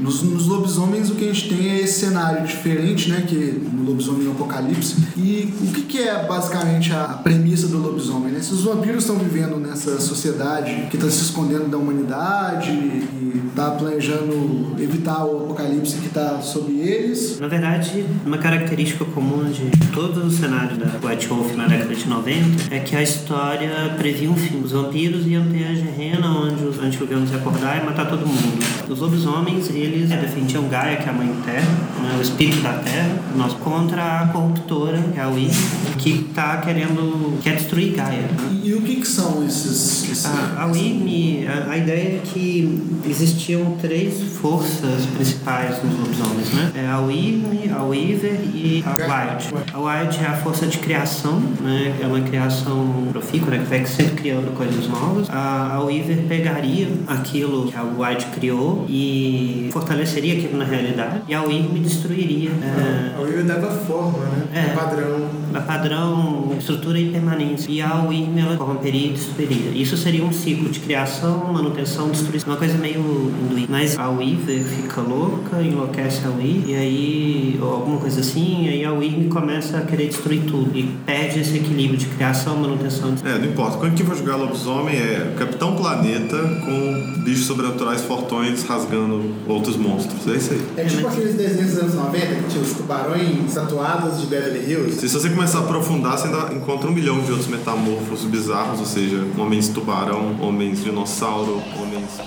[0.00, 3.24] nos, nos lobisomens, o que a gente tem é esse cenário diferente, né?
[3.26, 4.96] Que no lobisomem no apocalipse.
[5.16, 8.32] E o que, que é basicamente a premissa do lobisomem?
[8.32, 8.40] Né?
[8.40, 13.70] Se os vampiros estão vivendo nessa sociedade que está se escondendo da humanidade e está
[13.70, 20.24] planejando evitar o apocalipse que está sobre eles, Na verdade, uma característica comum de todo
[20.26, 24.36] o cenário da White Wolf na década de 90 é que a história previa um
[24.36, 24.60] fim.
[24.62, 28.64] Os vampiros iam ter a gerena onde os antediluvianos iam acordar e matar todo mundo.
[28.88, 31.66] Os lobisomens, eles defendiam Gaia, que é a mãe terra,
[32.02, 35.50] né, o espírito da terra, nós, contra a corruptora, que é a Wii,
[35.98, 38.22] que está querendo, quer destruir Gaia.
[38.22, 38.28] né?
[38.62, 40.04] e, e o que, que são esses...
[40.10, 46.52] esses A, a WIMI, a, a ideia é que existiam três forças principais nos lobisomens,
[46.52, 46.72] né?
[46.74, 49.54] É a WIMI, a Weaver e a Wild.
[49.72, 51.94] A Wild é a força de criação, né?
[52.00, 56.24] É uma criação criação profícua, né, que vai sempre criando coisas novas, a, a Weaver
[56.28, 62.50] pegaria aquilo que a White criou e fortaleceria aquilo na realidade, e a Weaver destruiria.
[62.50, 64.46] É, A Weaver dava forma, né?
[64.54, 64.72] É.
[64.72, 65.30] Um padrão.
[65.54, 67.70] a padrão, estrutura e permanência.
[67.70, 69.70] E a WIRM ela corromperia e destruiria.
[69.70, 72.52] Isso seria um ciclo de criação, manutenção, destruição.
[72.52, 73.72] Uma coisa meio hinduísta.
[73.72, 78.84] Mas a Weaver fica louca, enlouquece a WIRM, e aí, ou alguma coisa assim, aí
[78.84, 80.70] a WIRM começa a querer destruir tudo.
[80.76, 83.14] E perde esse equilíbrio de criação, manutenção.
[83.24, 83.78] É, não importa.
[83.78, 90.26] Quando que vai jogar lobisomem é Capitão Planeta com bichos sobrenaturais fortões rasgando outros monstros.
[90.26, 90.66] É isso aí.
[90.76, 95.00] É tipo aqueles desenhos dos anos 90 que tinha os tubarões tatuados de Beverly Hills.
[95.00, 98.86] Se você começar a aprofundar, você ainda encontra um milhão de outros metamorfos bizarros, ou
[98.86, 102.18] seja, homens tubarão, homens dinossauro, homens.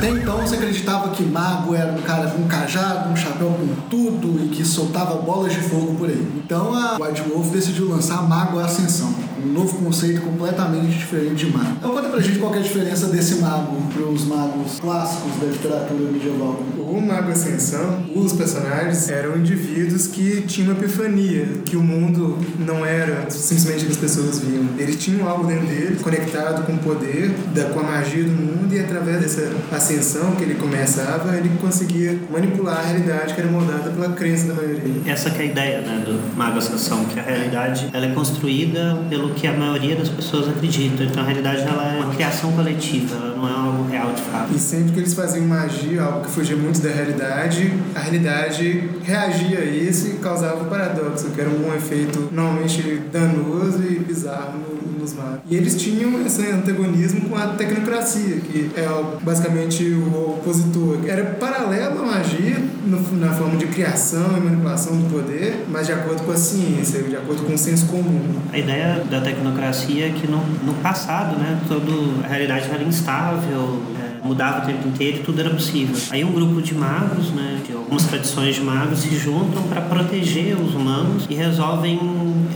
[0.00, 3.88] Até então você acreditava que mago era um cara com um cajado, um chapéu com
[3.90, 6.26] tudo e que soltava bolas de fogo por aí.
[6.42, 9.14] Então a White Wolf decidiu lançar Mago Ascensão,
[9.44, 11.76] um novo conceito completamente diferente de mago.
[11.78, 16.10] Então conta pra gente qual é a diferença desse mago pros magos clássicos da literatura
[16.10, 16.62] medieval.
[16.78, 22.84] O Mago Ascensão, os personagens eram indivíduos que tinham uma epifania, que o mundo não
[22.84, 24.64] era simplesmente o que as pessoas viam.
[24.76, 28.74] Eles tinham algo dentro deles, conectado com o poder, da, com a magia do mundo,
[28.74, 33.90] e através dessa ascensão que ele começava, ele conseguia manipular a realidade que era moldada
[33.90, 35.00] pela crença da maioria.
[35.06, 39.00] Essa que é a ideia né, do Mago Ascensão, que a realidade ela é construída
[39.08, 41.02] pelo que a maioria das pessoas acredita.
[41.04, 44.52] Então a realidade ela é uma criação coletiva, não é algo real de fato.
[44.54, 49.58] E sempre que eles faziam magia, algo que fugia muito da realidade, a realidade reagia
[49.60, 54.99] a isso e causava um paradoxo, que era um efeito normalmente danoso e bizarro no-
[55.48, 58.86] E eles tinham esse antagonismo com a tecnocracia, que é
[59.22, 60.98] basicamente o opositor.
[61.06, 65.92] Era paralelo à magia, no- na forma de criação e manipulação do poder, mas de
[65.92, 68.20] acordo com a ciência, de acordo com o senso comum.
[68.52, 73.80] A ideia da tecnocracia é que no, no passado, né, todo, a realidade era instável,
[73.98, 75.96] é, mudava o tempo inteiro e tudo era possível.
[76.10, 80.56] Aí um grupo de magos, né, de algumas tradições de magos, se juntam para proteger
[80.56, 81.98] os humanos e resolvem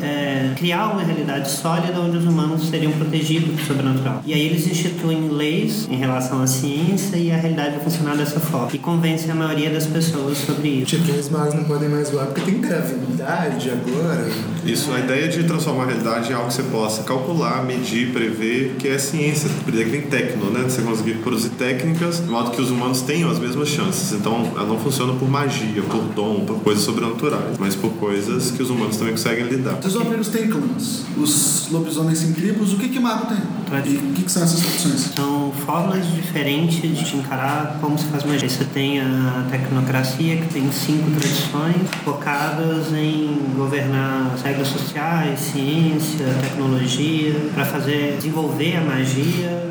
[0.02, 4.22] é, criar uma realidade sólida onde os humanos seriam protegidos do sobrenatural.
[4.26, 8.40] E aí eles instituem leis em relação à ciência e a realidade vai funcionar dessa
[8.40, 8.70] forma.
[8.72, 10.96] E convencem a maioria das pessoas sobre isso.
[10.96, 14.28] Tipo, os magos não podem mais voar porque tem gravidade agora.
[14.64, 18.76] Isso, a ideia de transformar a realidade em algo que você possa calcular, medir, prever,
[18.78, 20.62] que é ciência, por isso que vem tecno, né?
[20.64, 24.12] Você conseguir produzir técnicas de modo que os humanos tenham as mesmas chances.
[24.12, 28.62] Então, ela não funciona por magia, por dom, por coisas sobrenaturais, mas por coisas que
[28.62, 29.78] os humanos também conseguem lidar.
[29.84, 33.38] Os vampiros têm clãs, os lobisomens têm tribos, o que que mago tem?
[33.84, 35.10] E o que, que são essas opções?
[35.14, 38.48] São formas diferentes de encarar como se faz magia.
[38.48, 46.26] Você tem a tecnocracia, que tem cinco tradições focadas em governar as regras sociais, ciência,
[46.40, 49.70] tecnologia, para fazer desenvolver a magia,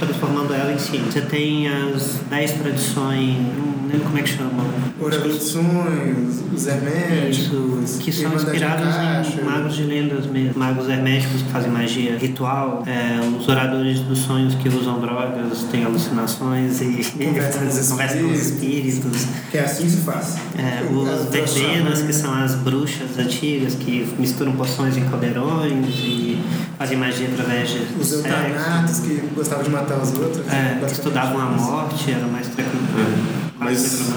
[0.00, 1.12] transformando ela em ciência.
[1.12, 4.64] Você tem as dez tradições, não lembro como é que chama.
[5.40, 10.58] Sonhos, os herméticos, que são inspirados em magos de lendas mesmo.
[10.58, 15.84] Magos herméticos que fazem magia ritual, é, os oradores dos sonhos que usam drogas, têm
[15.84, 19.26] alucinações e Conversam com os espíritos.
[19.50, 20.36] Que assim se faz.
[20.58, 22.06] É, os verbenas, né?
[22.06, 26.38] que são as bruxas antigas que misturam poções em caldeirões e
[26.78, 30.46] fazem magia através de Os eutanatos que gostavam de matar os outros.
[30.52, 34.10] É, estudavam a morte, eram mais tecno- Mas-.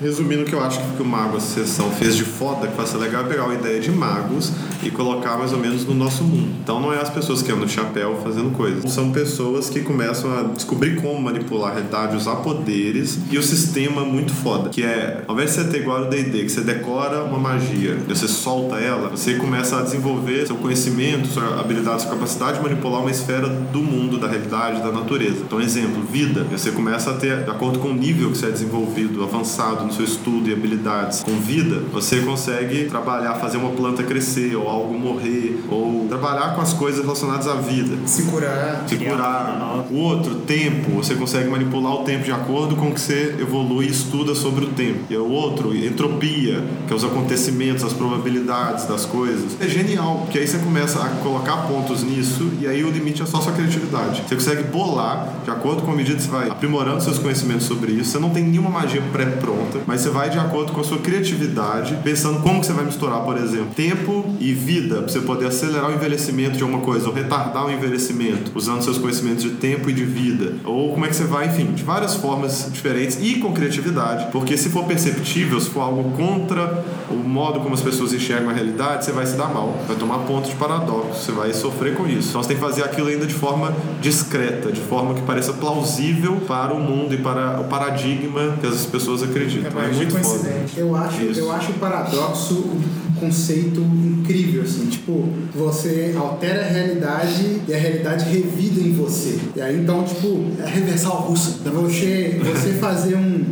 [0.00, 2.98] Resumindo, o que eu acho que o Mago Associação fez de foda, que vai ser
[2.98, 6.54] legal, é pegar a ideia de magos e colocar mais ou menos no nosso mundo.
[6.62, 8.92] Então não é as pessoas que andam de chapéu fazendo coisas.
[8.92, 14.04] São pessoas que começam a descobrir como manipular a realidade, usar poderes e o sistema
[14.04, 14.68] muito foda.
[14.68, 17.98] Que é, ao invés de você ter igual o D&D, que você decora uma magia
[18.06, 22.62] e você solta ela, você começa a desenvolver seu conhecimento, sua habilidade, sua capacidade de
[22.62, 25.38] manipular uma esfera do mundo, da realidade, da natureza.
[25.44, 26.46] Então, exemplo, vida.
[26.52, 28.75] Você começa a ter, de acordo com o nível que você é desenvolvido,
[29.22, 34.56] avançado no seu estudo e habilidades com vida, você consegue trabalhar, fazer uma planta crescer,
[34.56, 37.96] ou algo morrer, ou trabalhar com as coisas relacionadas à vida.
[38.06, 38.84] Se curar.
[38.86, 39.86] Se curar.
[39.90, 43.90] O outro, tempo, você consegue manipular o tempo de acordo com que você evolui e
[43.90, 45.00] estuda sobre o tempo.
[45.10, 49.56] E o outro, entropia, que é os acontecimentos, as probabilidades das coisas.
[49.60, 53.26] É genial, porque aí você começa a colocar pontos nisso e aí o limite é
[53.26, 54.22] só sua criatividade.
[54.26, 57.92] Você consegue bolar, de acordo com a medida que você vai aprimorando seus conhecimentos sobre
[57.92, 60.84] isso, você não tem nenhuma nenhuma magia pré-pronta, mas você vai de acordo com a
[60.84, 65.20] sua criatividade, pensando como que você vai misturar, por exemplo, tempo e vida, pra você
[65.20, 69.50] poder acelerar o envelhecimento de alguma coisa, ou retardar o envelhecimento, usando seus conhecimentos de
[69.50, 70.54] tempo e de vida.
[70.64, 74.26] Ou como é que você vai, enfim, de várias formas diferentes e com criatividade.
[74.32, 78.52] Porque se for perceptível, se for algo contra o modo como as pessoas enxergam a
[78.52, 82.06] realidade, você vai se dar mal, vai tomar ponto de paradoxo, você vai sofrer com
[82.06, 82.30] isso.
[82.30, 86.40] Então você tem que fazer aquilo ainda de forma discreta, de forma que pareça plausível
[86.46, 89.66] para o mundo e para o paradigma que as pessoas acreditam.
[89.66, 90.24] É É, mais muito foda.
[90.24, 90.72] coincidente.
[90.78, 91.40] Eu acho, Isso.
[91.40, 97.78] eu acho o paradoxo um conceito incrível, assim, tipo, você altera a realidade e a
[97.78, 99.38] realidade revida em você.
[99.56, 101.56] E aí então, tipo, é a reversal russa.
[101.60, 103.44] Então você, você fazer um,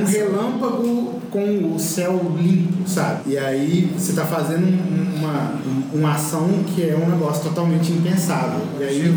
[0.00, 3.32] um relâmpago com o céu limpo, sabe?
[3.32, 5.52] E aí você tá fazendo um- uma,
[5.94, 8.60] uma ação que é um negócio totalmente impensável.
[8.80, 9.14] E aí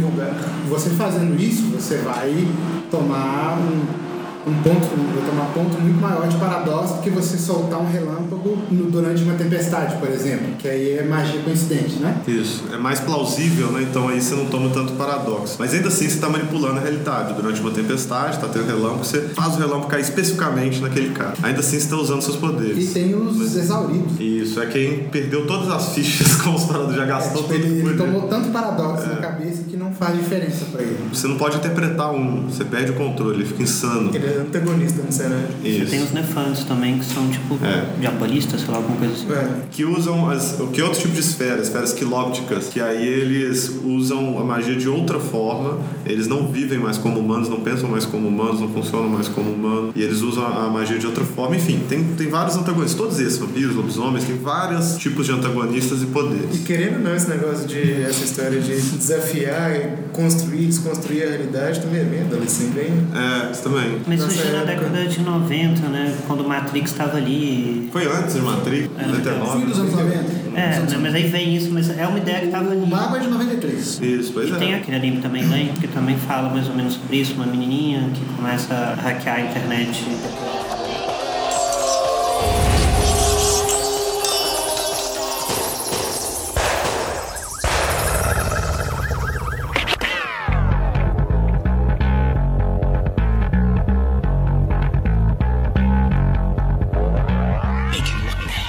[0.69, 2.47] você fazendo isso, você vai
[2.91, 4.04] tomar um
[4.47, 8.57] um ponto, vai tomar ponto muito maior de paradoxo do que você soltar um relâmpago
[8.69, 12.17] no- durante uma tempestade, por exemplo, que aí é magia coincidente, né?
[12.27, 13.81] Isso, é mais plausível, né?
[13.89, 15.55] Então aí você não toma tanto paradoxo.
[15.57, 17.33] Mas ainda assim você está manipulando a realidade.
[17.33, 21.33] Durante uma tempestade, tá tendo relâmpago, você faz o relâmpago cair especificamente naquele cara.
[21.41, 22.93] Ainda assim você está usando seus E poderes.
[22.93, 24.19] tem os exauridos.
[24.19, 27.65] Isso, é quem perdeu todas as fichas com os paradoxos, já É, gastou tipo, todo
[27.65, 30.97] ele, ele tomou tanto paradoxo na cabeça que não faz diferença pra ele.
[31.11, 34.11] Você não pode interpretar um, você perde o controle, ele fica insano.
[34.13, 35.47] Ele é antagonista no cenário.
[35.61, 36.05] Você tem Isso.
[36.05, 37.85] os nefantes também, que são tipo É.
[37.99, 39.31] diabolistas, sei lá, alguma coisa assim.
[39.31, 39.47] É.
[39.71, 43.71] Que usam as, o que é outro tipo de esferas, esferas quilópticas, que aí eles
[43.83, 48.05] usam a magia de outra forma, eles não vivem mais como humanos, não pensam mais
[48.05, 51.55] como humanos, não funcionam mais como humanos, e eles usam a magia de outra forma.
[51.55, 56.03] Enfim, tem, tem vários antagonistas, todos esses, vampiros, lobisomens, tem vários tipos de antagonistas e
[56.03, 56.59] E poderes.
[56.65, 61.81] querendo ou não, esse negócio de essa história de desafiar e construir, desconstruir a realidade
[61.81, 62.85] também é bem adolescente, bem.
[63.13, 63.97] É, isso também.
[64.07, 64.89] Mas Surgiu na época.
[64.89, 66.15] década de 90, né?
[66.27, 67.89] Quando o Matrix estava ali.
[67.91, 69.59] Foi antes de Matrix, É, 99.
[69.59, 70.45] Fim dos anos 90.
[70.55, 72.81] É, né, mas aí vem isso, mas é uma ideia que estava ali.
[72.81, 73.99] O Mago é de 93.
[74.01, 74.55] Isso, pois E é.
[74.55, 78.09] tem aquele anime também, Lane, que também fala mais ou menos sobre isso, uma menininha
[78.13, 80.03] que começa a hackear a internet.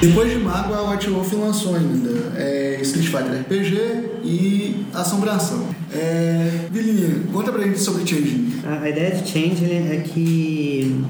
[0.06, 5.66] Depois de Mago, a White Wolf lançou ainda é, Street Fighter RPG e Assombração.
[5.96, 8.60] É, Vilinha, conta pra gente sobre Changing.
[8.66, 11.04] A, a ideia de Change é que.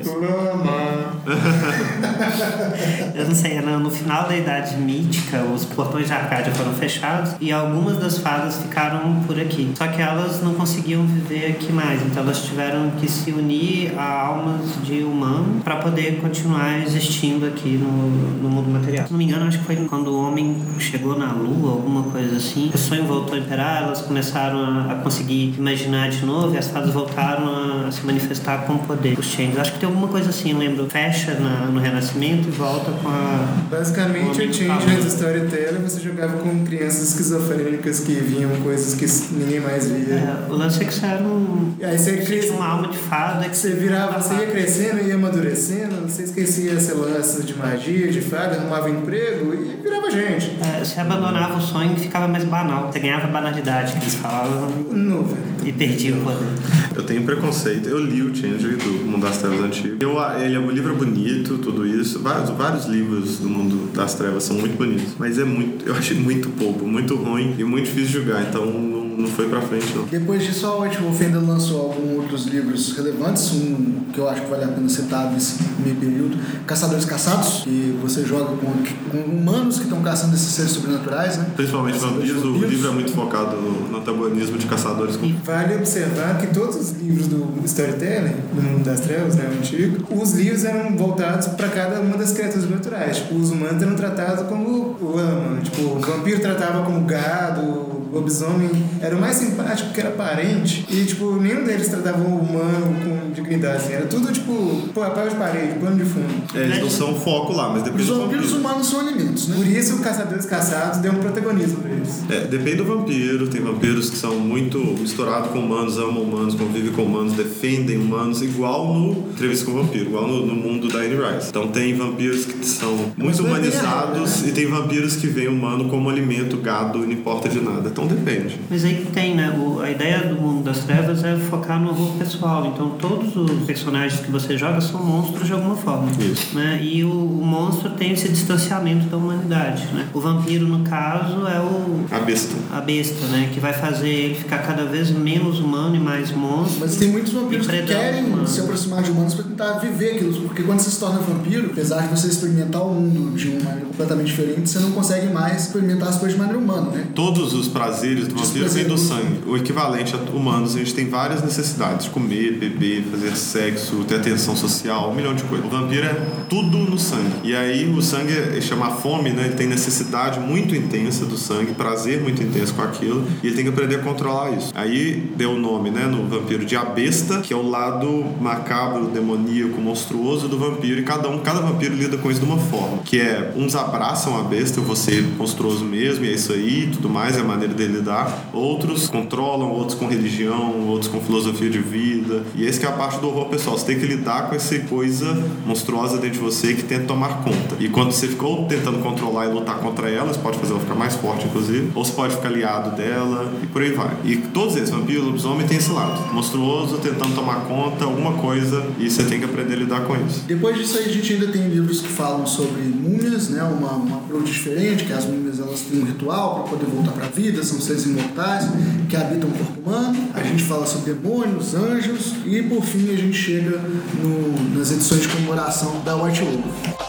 [3.14, 7.34] Eu não sei, no, no final da Idade Mítica, os portões de Arcádia foram fechados
[7.40, 9.72] e algumas das fadas ficaram por aqui.
[9.76, 14.26] Só que elas não conseguiam viver aqui mais, então elas tiveram que se unir a
[14.26, 18.10] almas de humano para poder continuar existindo aqui no,
[18.42, 19.06] no mundo material.
[19.06, 22.36] Se não me engano, acho que foi quando o homem chegou na Lua, alguma coisa
[22.36, 22.70] assim.
[22.74, 26.68] O sonho voltou a imperar, elas começaram a, a conseguir imaginar de novo e as
[26.68, 29.18] fadas voltaram a se manifestar com poder.
[29.18, 29.58] Os Changes.
[29.58, 30.86] Acho que tem alguma coisa assim, lembro.
[30.88, 33.46] Fecha na- no Renascimento e volta com a.
[33.70, 34.86] Basicamente, o Change falando.
[35.04, 40.14] nas Storyteller você jogava com crianças esquizofrênicas que viam coisas que ninguém mais via.
[40.14, 41.74] É, o lance é que você era um.
[41.78, 45.14] E aí você cresce, uma alma de fada que você virava, você ia crescendo, ia
[45.14, 50.56] amadurecendo, você esquecia seu lance de magia, de fada, arrumava emprego e virava gente.
[50.62, 52.90] É, você abandonava o sonho e ficava mais banal.
[52.92, 54.55] Você ganhava banalidade, que eles falavam,
[54.92, 55.36] Nuvem.
[55.64, 56.46] e perdia o poder.
[56.94, 57.88] Eu tenho preconceito.
[57.88, 59.96] Eu li o Change do Mundo das Trevas Antigo.
[60.00, 62.20] Eu, ele é um livro bonito, tudo isso.
[62.20, 65.14] Vários, vários livros do Mundo das Trevas são muito bonitos.
[65.18, 68.42] Mas é muito, eu achei muito pouco, muito ruim e muito difícil de jogar.
[68.42, 70.04] Então não, não foi pra frente, não.
[70.04, 74.42] Depois disso, a White Wolf ainda lançou alguns outros livros relevantes, um que eu acho
[74.42, 78.72] que vale a pena citar nesse meio período, Caçadores Caçados, que você joga com,
[79.10, 81.46] com humanos que estão caçando esses seres sobrenaturais, né?
[81.56, 86.38] Principalmente vampiros, o livro é muito focado no, no antagonismo de caçadores com Vale observar
[86.38, 90.64] que todos os livros do Storytelling, do Mundo das Trevas, né, o antigo, os livros
[90.64, 93.18] eram voltados para cada uma das criaturas naturais.
[93.18, 95.60] Tipo, os humanos eram tratados como lama.
[95.60, 100.84] Tipo, o vampiro tratava como gado, lobisomem era o mais simpático porque era parente.
[100.90, 103.76] E, tipo, nenhum deles tratava o humano com dignidade.
[103.76, 103.92] Assim.
[103.92, 106.26] Era tudo, tipo, papel de parede, pano de fundo.
[106.54, 108.60] É, eles não são foco lá, mas Os depende do vampiros vampiro.
[108.60, 109.56] humanos são alimentos, né?
[109.56, 112.22] Por isso, o Caçadores Caçados deu um protagonismo pra eles.
[112.30, 113.48] É, depende do vampiro.
[113.48, 118.42] Tem vampiros que são muito misturados com humanos, amam humanos, convivem com humanos, defendem humanos,
[118.42, 121.48] igual no Entrevista com o Vampiro, igual no, no mundo da Anne Rice.
[121.48, 125.88] Então tem vampiros que são muito bem humanizados errado, e tem vampiros que veem humano
[125.88, 127.90] como alimento, gado, e não importa de nada.
[127.96, 128.60] Então depende.
[128.68, 129.58] Mas aí que tem, né?
[129.58, 132.66] O, a ideia do mundo das trevas é focar no horror pessoal.
[132.66, 136.10] Então todos os personagens que você joga são monstros de alguma forma.
[136.20, 136.54] Isso.
[136.54, 136.78] Né?
[136.82, 139.86] E o, o monstro tem esse distanciamento da humanidade.
[139.94, 140.08] Né?
[140.12, 142.04] O vampiro, no caso, é o.
[142.10, 142.54] A besta.
[142.70, 143.48] A besta, né?
[143.54, 146.80] Que vai fazer ele ficar cada vez menos humano e mais monstro.
[146.80, 148.50] Mas tem muitos vampiros que querem humanos.
[148.50, 150.34] se aproximar de humanos para tentar viver aquilo.
[150.42, 153.86] Porque quando você se torna vampiro, apesar de você experimentar o mundo de uma maneira
[153.86, 157.06] completamente diferente, você não consegue mais experimentar as coisas de maneira humana, né?
[157.14, 159.40] Todos os prazeres do vampiro vêm do sangue.
[159.46, 164.56] O equivalente a humanos, a gente tem várias necessidades: comer, beber, fazer sexo, ter atenção
[164.56, 165.66] social, um milhão de coisas.
[165.66, 166.14] O vampiro é
[166.48, 167.32] tudo no sangue.
[167.44, 169.46] E aí o sangue é chama fome, né?
[169.46, 173.64] Ele tem necessidade muito intensa do sangue, prazer muito intenso com aquilo, e ele tem
[173.64, 174.72] que aprender a controlar isso.
[174.74, 179.06] Aí deu o nome, né, no vampiro de a besta, que é o lado macabro,
[179.06, 182.98] demoníaco, monstruoso do vampiro, e cada um, cada vampiro lida com isso de uma forma,
[182.98, 187.36] que é uns abraçam a besta, ser monstruoso mesmo, e é isso aí, tudo mais,
[187.36, 188.50] é a maneira dele lidar.
[188.52, 192.44] Outros controlam, outros com religião, outros com filosofia de vida.
[192.54, 193.76] E esse que é a parte do horror pessoal.
[193.76, 197.76] Você tem que lidar com essa coisa monstruosa dentro de você que tenta tomar conta.
[197.78, 200.94] E quando você ficou tentando controlar e lutar contra ela, você pode fazer ela ficar
[200.94, 204.16] mais forte, inclusive, ou você pode ficar aliado dela, e por aí vai.
[204.24, 206.32] E todos eles, vampiro, lobisomem, tem esse lado.
[206.32, 210.44] Monstruoso, tentando tomar conta, alguma coisa, e você tem que aprender a lidar com isso.
[210.46, 213.62] Depois disso aí a gente ainda tem livros que falam sobre múmias, né?
[213.62, 217.26] Uma, uma approach diferente, que as múmias elas têm um ritual para poder voltar para
[217.26, 218.64] a vida, são seres imortais
[219.08, 220.28] que habitam o corpo humano.
[220.34, 223.78] A gente fala sobre demônios, anjos e por fim a gente chega
[224.22, 227.05] no- nas edições de comemoração da White Wolf.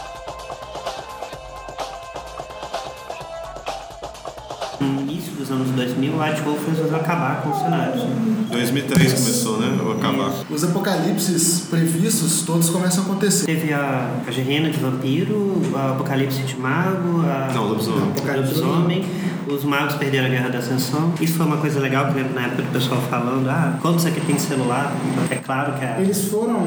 [4.80, 8.02] No início dos anos 2000, o White Wolf resolveu acabar com os cenários.
[8.50, 9.76] 2003 começou, né?
[9.82, 10.32] O acabar.
[10.48, 13.46] Os apocalipses previstos todos começam a acontecer.
[13.46, 18.02] Teve a, a Gerena de Vampiro, a Apocalipse de Mago, a Não, lobisomem.
[18.02, 19.04] o Lobisomem,
[19.48, 21.12] os magos perderam a Guerra da Ascensão.
[21.20, 23.98] Isso foi uma coisa legal que eu lembro na época do pessoal falando, ah, quando
[23.98, 24.92] isso aqui tem celular?
[25.30, 25.96] É claro que é.
[26.00, 26.66] Eles foram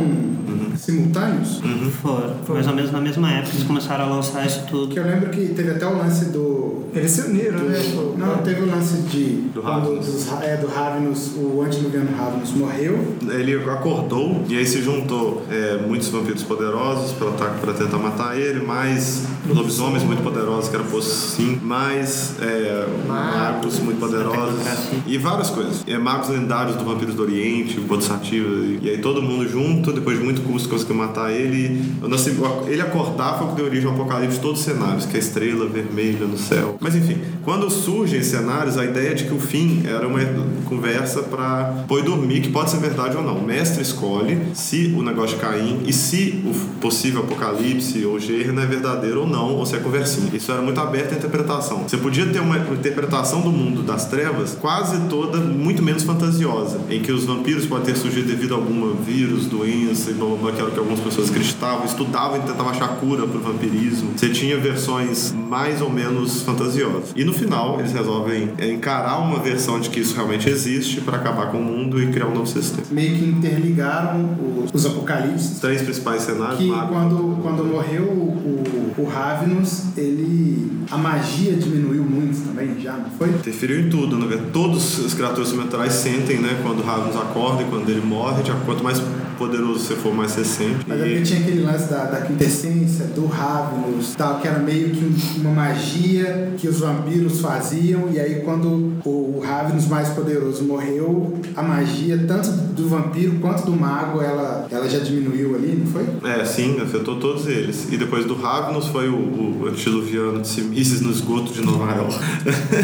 [0.78, 1.62] simultâneos?
[2.01, 2.36] Foram.
[2.49, 4.93] Mais ou menos na mesma época eles começaram a lançar isso tudo.
[4.93, 6.84] Que eu lembro que teve até o lance do.
[6.93, 7.76] Eles se uniram, né?
[8.18, 9.24] Não, teve o lance de.
[9.54, 10.06] Do quando Ravenous.
[10.06, 13.16] dos- é, do Ravenous, o antediluviano Ravenous morreu.
[13.30, 18.66] Ele acordou e aí se juntou é, muitos vampiros poderosos para para tentar matar ele,
[18.66, 24.60] mais lobisomens muito poderosos que eram postos sim, mais é, magos muito poderosos
[25.08, 25.84] e várias coisas.
[25.88, 29.91] É, magos lendários do Vampiros do Oriente, o Bodhisattva, e, e aí todo mundo junto,
[29.91, 31.82] depois de muito custo conseguiu matar ele.
[32.02, 32.36] O nasci-
[32.68, 35.16] Ele acordar foi o que deu origem ao apocalipse de todos os cenários, que é
[35.18, 36.78] a estrela vermelha no céu.
[36.80, 40.20] Mas enfim, quando surgem cenários, a ideia de que o fim era uma
[40.64, 43.39] conversa para boi dormir, que pode ser verdade ou não.
[43.39, 48.64] O mestre escolhe se o negócio de Caim e se o possível apocalipse ou Gerna
[48.64, 50.30] é verdadeiro ou não, ou se é conversinha.
[50.34, 51.84] Isso era muito aberto à interpretação.
[51.86, 57.02] Você podia ter uma interpretação do mundo das trevas quase toda muito menos fantasiosa, em
[57.02, 60.52] que os vampiros podem ter surgido devido a algum vírus, doença, e blá blá blá,
[60.54, 64.12] que que algumas pessoas acreditavam, estudavam e tentavam achar cura para o vampirismo.
[64.16, 67.12] Você tinha versões mais ou menos fantasiosas.
[67.16, 71.48] E no final, eles resolvem encarar uma versão de que isso realmente existe para acabar
[71.52, 72.84] com o mundo e criar um novo sistema.
[72.92, 74.30] Meio que interligaram
[74.66, 75.60] os, os apocalipses.
[75.60, 76.58] Três principais cenários.
[76.58, 76.94] Que mago.
[76.94, 80.72] quando, quando morreu o, o, o Ravenous, ele.
[80.90, 83.30] A magia diminuiu muito também, já, não foi?
[83.30, 84.52] Interferiu em tudo, verdade.
[84.52, 86.60] Todos os criaturas sobrenaturais sentem, né?
[86.62, 88.44] Quando o Ravens acorda e quando ele morre.
[88.44, 89.02] de- Quanto mais
[89.38, 90.86] poderoso você for, mais você sente.
[90.86, 94.90] Mas E- ali tinha aquele lance da, da quintessência, do Ravenous, tal, que era meio
[94.92, 100.63] que um- uma magia que os vampiros faziam, e aí quando o Ravenous mais poderoso
[100.63, 105.88] morreu, a magia, tanto do vampiro quanto do mago, ela, ela já diminuiu ali, não
[105.88, 106.05] foi?
[106.30, 107.88] É, sim, afetou todos eles.
[107.91, 109.15] E depois do Ravnos foi o,
[109.61, 112.15] o antediluviano de Simises no esgoto de Nova York.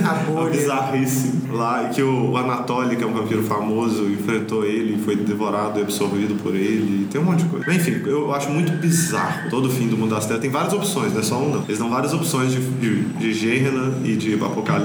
[0.06, 0.52] A A bolha.
[0.52, 1.84] bizarrice lá.
[1.90, 5.80] E que o, o Anatoly, que é um vampiro famoso, enfrentou ele e foi devorado
[5.80, 7.04] e absorvido por ele.
[7.04, 7.74] E tem um monte de coisa.
[7.74, 10.42] Enfim, eu acho muito bizarro todo o fim do mundo das trevas.
[10.42, 11.64] Tem várias opções, não é só um não.
[11.64, 14.77] Eles dão várias opções de, de, de Gehenna e de Apocalipse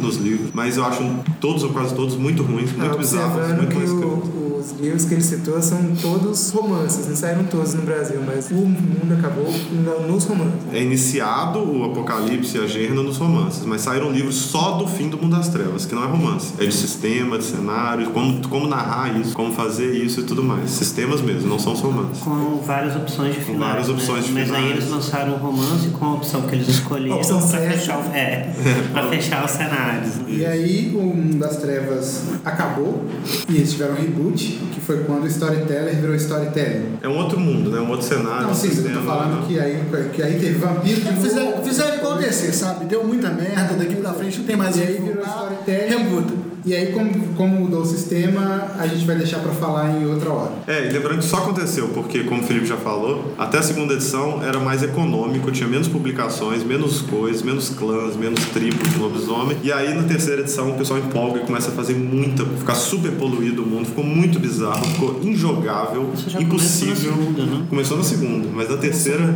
[0.00, 0.50] nos livros.
[0.54, 1.02] Mas eu acho
[1.40, 3.92] todos ou quase todos muito ruins, muito É, bizarros, muito escritos.
[4.02, 8.50] o- os livros que ele citou são todos romances, não saíram todos no Brasil, mas
[8.50, 10.60] o mundo acabou no- nos romances.
[10.72, 15.08] É iniciado o Apocalipse e a Gerna nos romances, mas saíram livros só do fim
[15.08, 16.52] do Mundo das Trevas, que não é romance.
[16.58, 20.70] É de sistema, de cenário, como, como narrar isso, como fazer isso e tudo mais.
[20.70, 22.22] Sistemas mesmo, não são os romances.
[22.22, 23.70] Com várias opções de Com finais.
[23.72, 23.94] várias né?
[23.94, 24.64] opções de Mas finais.
[24.64, 27.70] aí eles lançaram um romance com a opção que eles escolheram certa.
[27.78, 28.52] fechar, o, é,
[28.92, 30.14] pra fechar os cenários.
[30.16, 30.24] né?
[30.28, 33.04] E aí o Mundo das Trevas acabou
[33.48, 36.98] e eles tiveram um reboot, que foi quando o Storyteller virou Storytelling.
[37.02, 37.80] É um outro mundo, né?
[37.80, 38.42] Um outro cenário.
[38.42, 39.44] Não, um sim, eu tô falando né?
[39.46, 39.82] que aí,
[40.12, 41.22] que aí teve vampiro novo.
[41.22, 42.84] Fizeram, fizeram igual DC, sabe?
[42.86, 45.88] Deu muita merda, daqui pra frente não tem mais E que aí virou Storytelling.
[45.88, 46.49] rebuta.
[46.64, 50.30] E aí, como, como mudou o sistema, a gente vai deixar pra falar em outra
[50.30, 50.52] hora.
[50.66, 53.94] É, e lembrando que só aconteceu porque, como o Felipe já falou, até a segunda
[53.94, 59.56] edição era mais econômico, tinha menos publicações, menos coisas, menos clãs, menos tribos de lobisomem.
[59.62, 63.12] E aí na terceira edição o pessoal empolga e começa a fazer muita, ficar super
[63.12, 67.12] poluído o mundo, ficou muito bizarro, ficou injogável, Isso já impossível.
[67.12, 67.66] começou na segunda, né?
[67.68, 69.34] Começou na segunda, mas na terceira.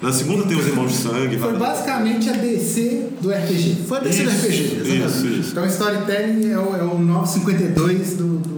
[0.00, 1.38] Na segunda tem os irmãos de sangue.
[1.38, 3.76] Foi basicamente a DC do RPG.
[3.86, 5.06] Foi a DC do Isso, RPG, exatamente.
[5.06, 5.50] Isso, isso.
[5.52, 8.51] Então, Storytelling é o, é o 952 do.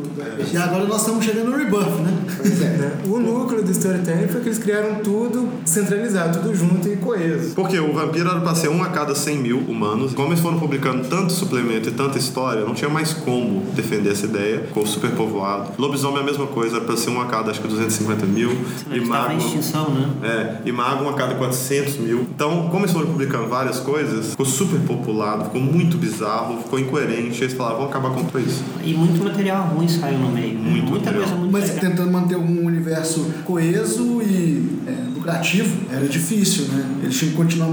[0.52, 2.12] E agora nós estamos chegando no Rebirth, né?
[2.36, 2.64] Pois é.
[2.64, 2.92] Né?
[3.06, 7.54] O núcleo do storytelling foi que eles criaram tudo centralizado, tudo junto e coeso.
[7.54, 10.14] Porque o vampiro era pra ser um a cada 100 mil humanos.
[10.14, 14.26] Como eles foram publicando tanto suplemento e tanta história, não tinha mais como defender essa
[14.26, 14.60] ideia.
[14.66, 15.70] Ficou super povoado.
[15.78, 18.50] Lobisomem é a mesma coisa, era pra ser um a cada acho que 250 mil.
[18.50, 19.48] E Ele estava em mago.
[19.48, 20.08] extinção, né?
[20.22, 22.26] É, e mago um a cada 400 mil.
[22.34, 27.42] Então, como eles foram publicando várias coisas, ficou super populado, ficou muito bizarro, ficou incoerente.
[27.42, 28.62] Eles falaram, vamos acabar com tudo isso.
[28.82, 30.58] E muito material ruim saiu no meio.
[30.58, 31.80] Muito Muita coisa muito Mas legal.
[31.80, 36.84] tentando manter um universo coeso e é, lucrativo, era difícil, né?
[37.02, 37.68] Eles tinham que continuar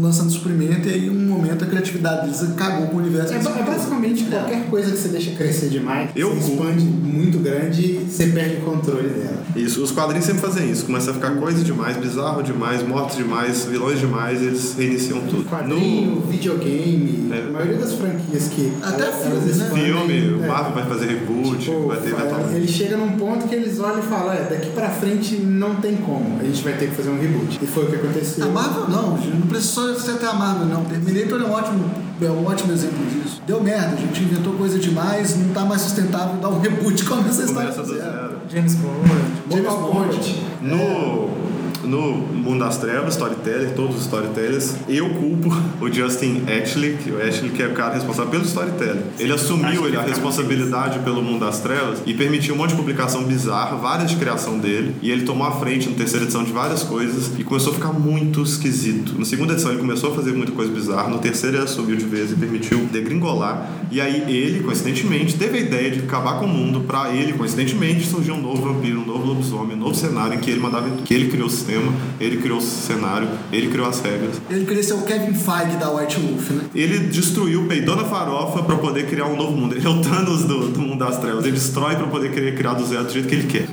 [0.00, 3.32] lançando suprimento e aí, um momento, a criatividade deles cagou com o universo.
[3.32, 6.62] É, é basicamente qualquer coisa que você deixa crescer demais, Eu você culpo.
[6.64, 9.40] expande muito grande, você perde o controle dela.
[9.56, 10.84] Isso, os quadrinhos sempre fazem isso.
[10.86, 15.44] Começa a ficar coisa demais, bizarro demais, mortos demais, vilões demais, eles reiniciam tudo.
[15.48, 17.46] Quadrinho, videogame, É.
[17.48, 18.72] a maioria das franquias que.
[18.82, 19.68] Até elas- filme, elas né?
[19.68, 20.46] No filme, o é.
[20.46, 22.54] Marvel vai fazer reboot, Tipo, vai ter é, eventualmente.
[22.56, 25.96] ele chega num ponto que eles olham e falam, é, daqui pra frente não tem
[25.96, 27.58] como, a gente vai ter que fazer um reboot.
[27.62, 28.44] E foi o que aconteceu.
[28.44, 30.84] A Marvel não, gente, não precisa só ser até a Marvel, não.
[30.84, 33.42] Terminator é um ótimo, é um ótimo exemplo disso.
[33.46, 37.42] Deu merda, a gente inventou coisa demais, não tá mais sustentável, dá um reboot, começa
[37.42, 38.36] a história Começa do do zero.
[38.48, 39.08] James Bond.
[39.50, 40.46] James Bond.
[40.62, 41.30] No,
[41.84, 45.50] no Mundo das Trevas, Storyteller, todos os Storytellers, eu culpo
[45.80, 49.02] o Justin Ashley, que o Ashley que é o cara responsável pelo Storytelling.
[49.18, 53.24] Ele assumiu ele, a responsabilidade pelo Mundo das Trevas e permitiu um monte de publicação
[53.24, 56.82] bizarra, várias de criação dele, e ele tomou a frente na terceira edição de várias
[56.82, 59.18] coisas e começou a ficar muito esquisito.
[59.18, 62.04] Na segunda edição ele começou a fazer muita coisa bizarra, no terceiro ele assumiu de
[62.04, 66.48] vez e permitiu degringolar, e aí ele, coincidentemente, teve a ideia de acabar com o
[66.48, 70.38] mundo pra ele, coincidentemente, surgiu um novo vampiro, um novo lobisomem, um novo cenário em
[70.38, 71.69] que ele mandava que ele criou o sistema,
[72.20, 74.40] ele criou o cenário, ele criou as regras.
[74.48, 76.64] Ele queria ser o Kevin Feige da White Wolf, né?
[76.74, 79.74] Ele destruiu, peidou na farofa pra poder criar um novo mundo.
[79.74, 81.44] Ele é o Thanos do, do mundo das trevas.
[81.44, 83.68] Ele destrói pra poder querer criar do zero do jeito que ele quer.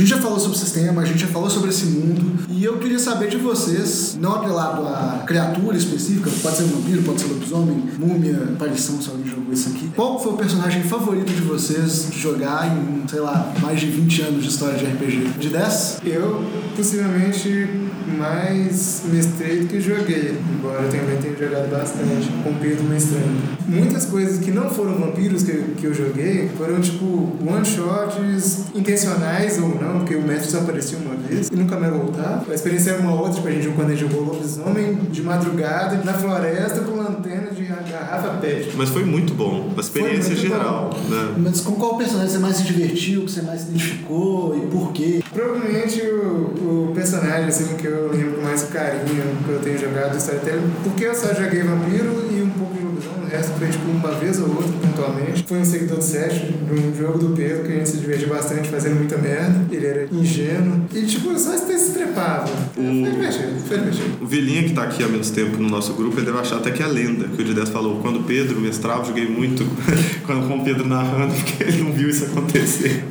[0.00, 2.78] Gente já falou sobre o sistema, a gente já falou sobre esse mundo, e eu
[2.78, 7.26] queria saber de vocês, não atrelado a criatura específica, pode ser um vampiro, pode ser
[7.28, 9.90] lobisomem, múmia, aparição, se alguém jogou isso aqui.
[9.94, 14.22] Qual foi o personagem favorito de vocês de jogar em, sei lá, mais de 20
[14.22, 15.38] anos de história de RPG?
[15.38, 16.00] De 10?
[16.04, 16.44] Eu,
[16.74, 23.40] possivelmente, mais mestrei do que joguei, embora eu também tenha jogado bastante, com Pedro mestrando.
[23.66, 29.80] Muitas coisas que não foram vampiros que, que eu joguei foram, tipo, one-shots intencionais ou
[29.80, 32.50] não, porque o mestre só aparecia uma vez e nunca mais voltava.
[32.50, 36.02] A experiência era uma outra, tipo, a gente quando a gente jogou lobisomem de madrugada,
[36.04, 38.70] na floresta, com lanterna de garrafa pet.
[38.76, 39.68] Mas foi muito bom.
[39.72, 40.90] Uma experiência geral.
[41.08, 41.34] Né?
[41.38, 44.92] Mas com qual personagem você mais se divertiu, que você mais se identificou e por
[44.92, 45.22] quê?
[45.32, 50.12] Provavelmente o, o personagem assim, que eu lembro com mais carinho que eu tenho jogado
[50.12, 53.68] do Storytelling, porque eu só joguei vampiro e um pouco de lobisomem, o resto foi
[53.68, 55.44] tipo uma vez ou outra, pontualmente.
[55.46, 58.68] Foi um seguidor do set, um jogo do Pedro, que a gente se divertiu bastante
[58.68, 59.66] fazendo muita merda.
[59.70, 62.46] Ele era ingênuo e tipo, só se trepava.
[62.74, 64.18] Foi divertido, foi divertido.
[64.20, 66.70] O Vilinha, que tá aqui há menos tempo no nosso grupo, ele deve achar até
[66.70, 68.00] que é lenda, que o Dides falou.
[68.00, 69.64] Quando o Pedro mestrava, eu joguei muito
[70.26, 73.04] quando, com o Pedro narrando, porque ele não viu isso acontecer.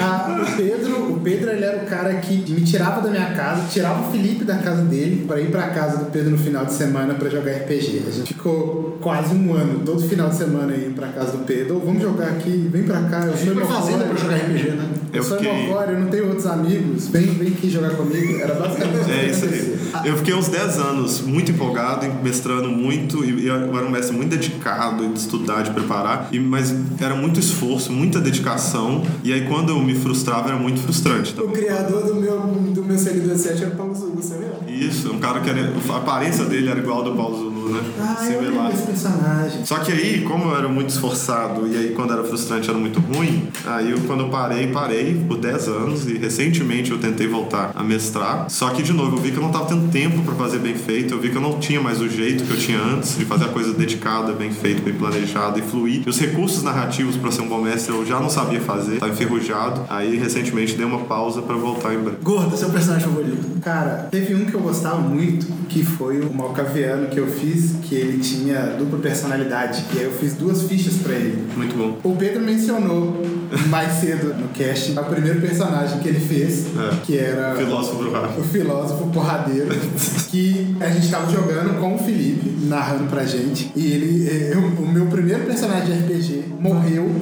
[0.00, 3.66] Ah, o Pedro, o Pedro ele era o cara que me tirava da minha casa,
[3.68, 6.72] tirava o Felipe da casa dele pra ir pra casa do Pedro no final de
[6.72, 8.02] semana pra jogar RPG.
[8.06, 11.82] A gente ficou quase um ano, todo final de semana aí pra casa do Pedro.
[11.84, 13.24] Vamos jogar aqui, vem pra cá.
[13.26, 14.88] Eu sou fazenda pra jogar RPG, né?
[15.12, 17.08] Eu Eu sou fiquei- Mocório, eu não tenho outros amigos.
[17.08, 18.40] Vem, vem aqui jogar comigo.
[18.40, 19.75] Era basicamente É isso aí.
[20.04, 24.30] Eu fiquei uns 10 anos muito empolgado, mestrando muito, e eu era um mestre muito
[24.30, 29.70] dedicado de estudar, de preparar, e, mas era muito esforço, muita dedicação, e aí quando
[29.70, 31.34] eu me frustrava era muito frustrante.
[31.40, 34.70] O criador do meu, do meu seguidor 7 era o Paulo Zulu, você lembra?
[34.70, 37.55] Isso, um cara que era, a aparência dele era igual ao do Paulo Zulu.
[37.66, 37.80] Estilo, né?
[38.00, 38.70] Ah, Similar.
[38.70, 39.66] desse personagem.
[39.66, 43.00] Só que aí, como eu era muito esforçado e aí quando era frustrante era muito
[43.00, 47.72] ruim, aí eu, quando eu parei, parei por 10 anos e recentemente eu tentei voltar
[47.74, 48.46] a mestrar.
[48.48, 50.74] Só que de novo, eu vi que eu não tava tendo tempo pra fazer bem
[50.74, 53.24] feito, eu vi que eu não tinha mais o jeito que eu tinha antes de
[53.24, 56.02] fazer a coisa dedicada, bem feito, bem planejada e fluir.
[56.06, 59.12] E os recursos narrativos pra ser um bom mestre eu já não sabia fazer, tava
[59.12, 59.82] enferrujado.
[59.88, 62.18] Aí recentemente dei uma pausa pra voltar em breve.
[62.22, 63.60] Gordo, seu personagem favorito.
[63.60, 65.46] Cara, teve um que eu gostava muito,
[65.76, 69.84] que foi o Malcaviano que eu fiz, que ele tinha dupla personalidade.
[69.94, 71.46] E aí eu fiz duas fichas pra ele.
[71.54, 71.98] Muito bom.
[72.02, 73.20] O Pedro mencionou
[73.68, 76.96] mais cedo no cast o primeiro personagem que ele fez, É.
[77.04, 78.38] que era Filósofo do rap.
[78.40, 79.68] o filósofo porradeiro,
[80.30, 83.70] que a gente tava jogando com o Felipe, narrando pra gente.
[83.76, 87.20] E ele, eh, eu- o meu primeiro personagem de RPG morreu O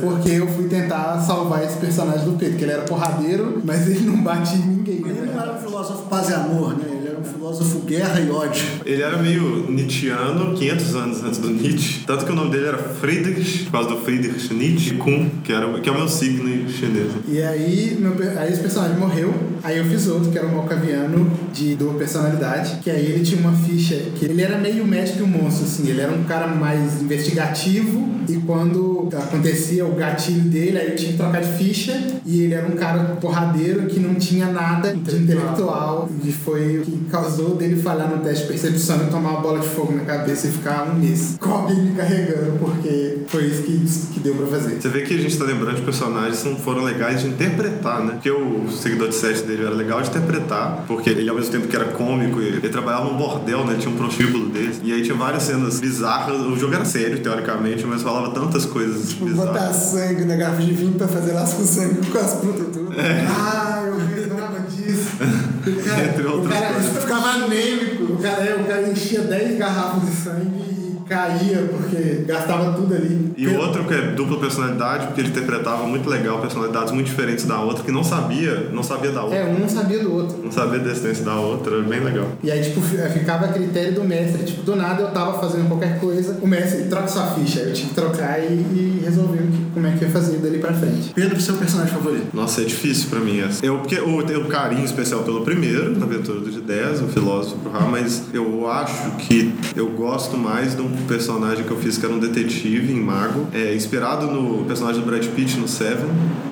[0.00, 4.00] porque eu fui tentar salvar esse personagem do Pedro, que ele era porradeiro, mas ele
[4.00, 4.96] não batia em ninguém.
[4.96, 5.32] Ele né?
[5.32, 6.93] não era um filósofo paz e amor, né?
[7.24, 8.62] Um filósofo guerra e ódio.
[8.84, 12.04] Ele era meio Nietzscheano, 500 anos antes do Nietzsche.
[12.06, 15.80] Tanto que o nome dele era Friedrich, por causa do Friedrich Nietzsche, Kuhn, que, era,
[15.80, 17.10] que é o meu signo chinês.
[17.26, 19.32] E aí, meu aí esse personagem morreu.
[19.62, 22.80] Aí eu fiz outro, que era o Malcaviano, de dupla personalidade.
[22.82, 25.88] Que aí ele tinha uma ficha que ele era meio médico e um monstro, assim.
[25.88, 28.12] Ele era um cara mais investigativo.
[28.28, 31.98] E quando acontecia o gatilho dele, aí eu tinha que trocar de ficha.
[32.26, 36.08] E ele era um cara porradeiro que não tinha nada de intelectual.
[36.22, 39.60] E foi o que causou dele falhar no teste de percepção e tomar uma bola
[39.60, 43.62] de fogo na cabeça e ficar um mês com alguém me carregando, porque foi isso
[43.62, 44.80] que, que deu pra fazer.
[44.80, 48.02] Você vê que a gente tá lembrando de personagens que não foram legais de interpretar,
[48.02, 48.14] né?
[48.14, 51.68] Porque o seguidor de set dele era legal de interpretar, porque ele ao mesmo tempo
[51.68, 53.76] que era cômico, ele, ele trabalhava num bordel, né?
[53.78, 54.76] Tinha um prostíbulo dele.
[54.82, 56.40] E aí tinha várias cenas bizarras.
[56.40, 59.76] O jogo era sério, teoricamente, mas falava tantas coisas Tipo, botar bizarras.
[59.76, 62.92] sangue na garrafa de vinho pra fazer laço com sangue com as frutas tudo.
[62.98, 65.10] Ah, eu lembrava disso.
[65.66, 67.02] O cara, Entre o outras cara coisas.
[67.02, 68.12] ficava anêmico.
[68.12, 70.73] O cara, o cara enchia 10 garrafas de sangue
[71.08, 73.32] caía porque gastava tudo ali.
[73.36, 77.44] E o outro que é dupla personalidade, porque ele interpretava muito legal personalidades muito diferentes
[77.44, 79.38] da outra, que não sabia, não sabia da outra.
[79.38, 80.38] É, um não sabia do outro.
[80.42, 82.26] Não sabia da existência da outra, era bem legal.
[82.42, 84.44] E aí, tipo, fi- ficava a critério do mestre.
[84.44, 87.60] Tipo, do nada eu tava fazendo qualquer coisa, o mestre troca sua ficha.
[87.60, 90.38] Aí eu tinha que trocar e, e resolver o que- como é que ia fazer
[90.38, 91.12] dali pra frente.
[91.14, 92.26] Pedro, seu personagem favorito.
[92.32, 93.64] Nossa, é difícil pra mim essa.
[93.64, 97.56] Eu, porque eu tenho um carinho especial pelo primeiro, na aventura do D10, o filósofo
[97.90, 102.14] mas eu acho que eu gosto mais de um personagem que eu fiz que era
[102.14, 106.08] um detetive em Mago, é, inspirado no personagem do Brad Pitt no Seven,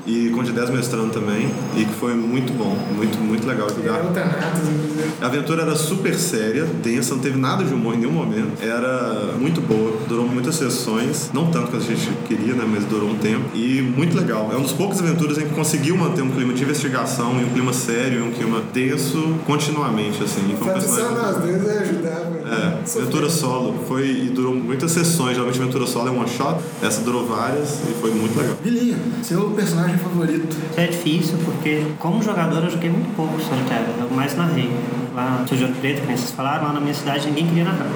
[0.07, 3.99] e com o D10 mestrando também, e que foi muito bom, muito, muito legal jogar.
[4.13, 5.03] Thanatos, inclusive.
[5.21, 8.61] A aventura era super séria, densa, não teve nada de humor em nenhum momento.
[8.61, 13.11] Era muito boa, durou muitas sessões, não tanto quanto a gente queria, né, mas durou
[13.11, 13.45] um tempo.
[13.55, 14.49] E muito legal.
[14.53, 17.51] É uma das poucas aventuras em que conseguiu manter um clima de investigação e um
[17.51, 20.55] clima sério e um clima denso continuamente, assim.
[20.59, 22.42] Foi um fato de só personagem- nós dois ajudava.
[22.53, 23.75] É, aventura solo.
[23.89, 25.33] Foi e durou muitas sessões.
[25.33, 26.61] Geralmente a aventura solo é one shot.
[26.83, 28.57] Essa durou várias e foi muito legal.
[28.63, 30.57] Vilinha, seu personagem favorito.
[30.77, 33.87] É difícil porque, como jogador, eu joguei muito pouco solitário.
[34.01, 34.71] Eu mais narrei.
[35.15, 37.87] Lá no Tijolo Preto, que nem vocês falaram, lá na minha cidade ninguém queria narrar.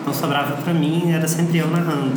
[0.00, 2.12] Então sobrava pra mim, era sempre eu narrando.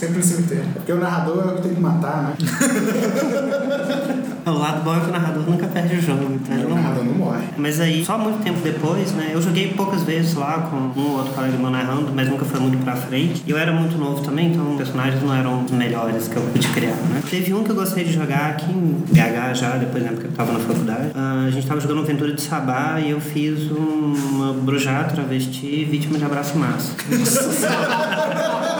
[0.00, 0.64] Sempre no cemitério.
[0.72, 2.34] Porque o narrador é o que tem que matar, né?
[4.46, 6.76] O lado bom é que o narrador nunca perde o jogo, então ele O não
[6.76, 7.42] narrador não morre.
[7.58, 9.30] Mas aí, só muito tempo depois, né?
[9.34, 12.58] Eu joguei poucas vezes lá com um ou outro colega meu narrando, mas nunca foi
[12.58, 13.42] muito pra frente.
[13.46, 16.42] E eu era muito novo também, então os personagens não eram os melhores que eu
[16.42, 17.20] pude criar, né?
[17.28, 20.32] Teve um que eu gostei de jogar aqui em BH já, depois na época que
[20.32, 21.10] eu tava na faculdade.
[21.14, 25.84] Ah, a gente tava jogando Aventura de Sabá e eu fiz um- uma brujá travesti
[25.84, 26.92] vítima de abraço massa.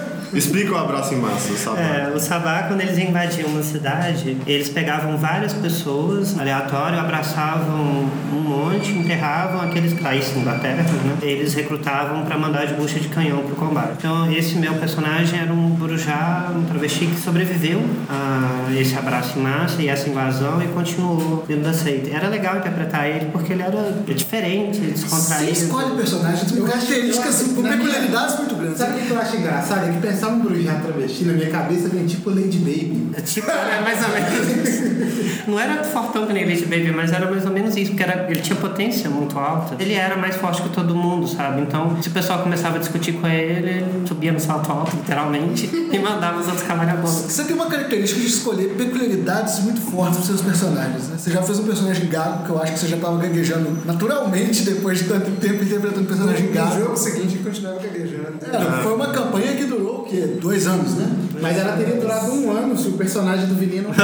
[0.33, 1.79] Explica o abraço em massa, sabe?
[1.79, 8.39] É, o Sabá, quando eles invadiam uma cidade, eles pegavam várias pessoas, aleatório, abraçavam um
[8.39, 11.17] monte, enterravam aqueles que caíssem da terra, né?
[11.21, 13.93] Eles recrutavam para mandar de bucha de canhão pro combate.
[13.97, 19.41] Então, esse meu personagem era um burujá, um travesti que sobreviveu a esse abraço em
[19.41, 22.15] massa e essa invasão e continuou dentro da seita.
[22.15, 25.51] Era legal interpretar ele porque ele era diferente, Você descontraído.
[25.51, 28.77] escolhe personagens com características, com peculiaridades muito grandes.
[28.77, 29.89] Sabe o que eu acho engraçado?
[29.89, 33.09] É que pensar um brujá travesti na minha cabeça vem tipo Lady Baby.
[33.17, 35.49] É Tipo, era mais ou menos isso.
[35.49, 38.29] Não era fortão que nem Lady Baby, mas era mais ou menos isso, porque era,
[38.29, 39.75] ele tinha potência muito alta.
[39.79, 41.61] Ele era mais forte que todo mundo, sabe?
[41.61, 45.65] Então, se o pessoal começava a discutir com ele, ele subia no salto alto, literalmente,
[45.91, 47.13] e mandava os outros cavalhar a bola.
[47.13, 51.07] Você tem uma característica de escolher peculiaridades muito fortes para seus personagens.
[51.07, 51.15] Né?
[51.17, 54.63] Você já fez um personagem gago, que eu acho que você já estava gaguejando naturalmente
[54.63, 56.79] depois de tanto tempo interpretando um personagem No gago.
[56.79, 58.35] jogo seguinte, continuava gaguejando.
[58.41, 60.03] É, foi uma campanha que durou
[60.41, 61.09] Dois anos, né?
[61.41, 63.91] Mas ela teria durado um ano se o personagem do Vilinho não.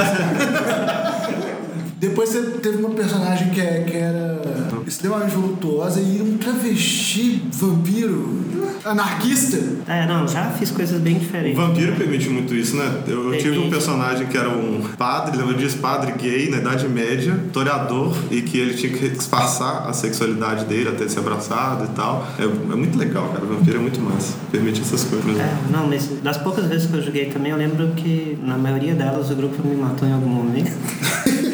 [1.98, 4.40] Depois você teve uma personagem que, é, que era
[4.86, 8.44] extremamente voluptuosa e um travesti vampiro
[8.84, 9.58] anarquista.
[9.86, 11.56] É, não, já fiz coisas bem O diferentes.
[11.56, 13.02] vampiro permite muito isso, né?
[13.06, 13.70] Eu, eu tive um Permite.
[13.70, 15.78] personagem que era um padre, lembra disso?
[15.78, 20.88] Padre gay na Idade Média, toreador, e que ele tinha que disfarçar a sexualidade dele
[20.90, 22.26] até ser abraçado e tal.
[22.38, 23.44] É, é muito legal, cara.
[23.44, 24.34] O vampiro é muito massa.
[24.50, 25.40] Permite essas coisas mesmo.
[25.40, 28.94] É, não, mas das poucas vezes que eu joguei também, eu lembro que na maioria
[28.94, 30.72] delas o grupo me matou em algum momento.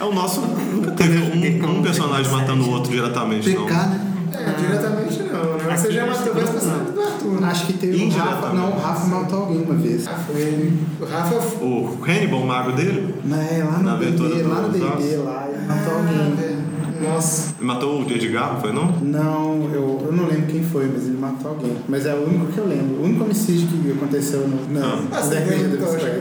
[0.00, 0.40] É o nosso.
[0.40, 3.66] Nunca teve um, um personagem matando o outro diretamente, não.
[3.66, 4.00] Né?
[4.40, 5.76] É, diretamente não, né?
[5.76, 7.48] Você já matou várias pessoas do Arthur, né?
[7.48, 8.30] Acho que teve um Rafa.
[8.30, 8.56] Indiretamente.
[8.56, 10.06] Não, o Rafa matou alguém uma vez.
[10.08, 10.86] Ah, foi ele.
[11.00, 11.34] O Rafa
[11.64, 15.48] O Hannibal, o mago dele, Não, é, lá Na no D&D, lá no D&D, lá,
[15.48, 16.59] ele matou alguém.
[17.02, 17.54] Nossa.
[17.58, 18.92] ele matou o Edgar, não foi não?
[19.00, 21.76] Não, eu, eu não lembro quem foi, mas ele matou alguém.
[21.88, 23.00] Mas é o único que eu lembro.
[23.00, 25.22] O único homicídio que aconteceu no, no, Ah,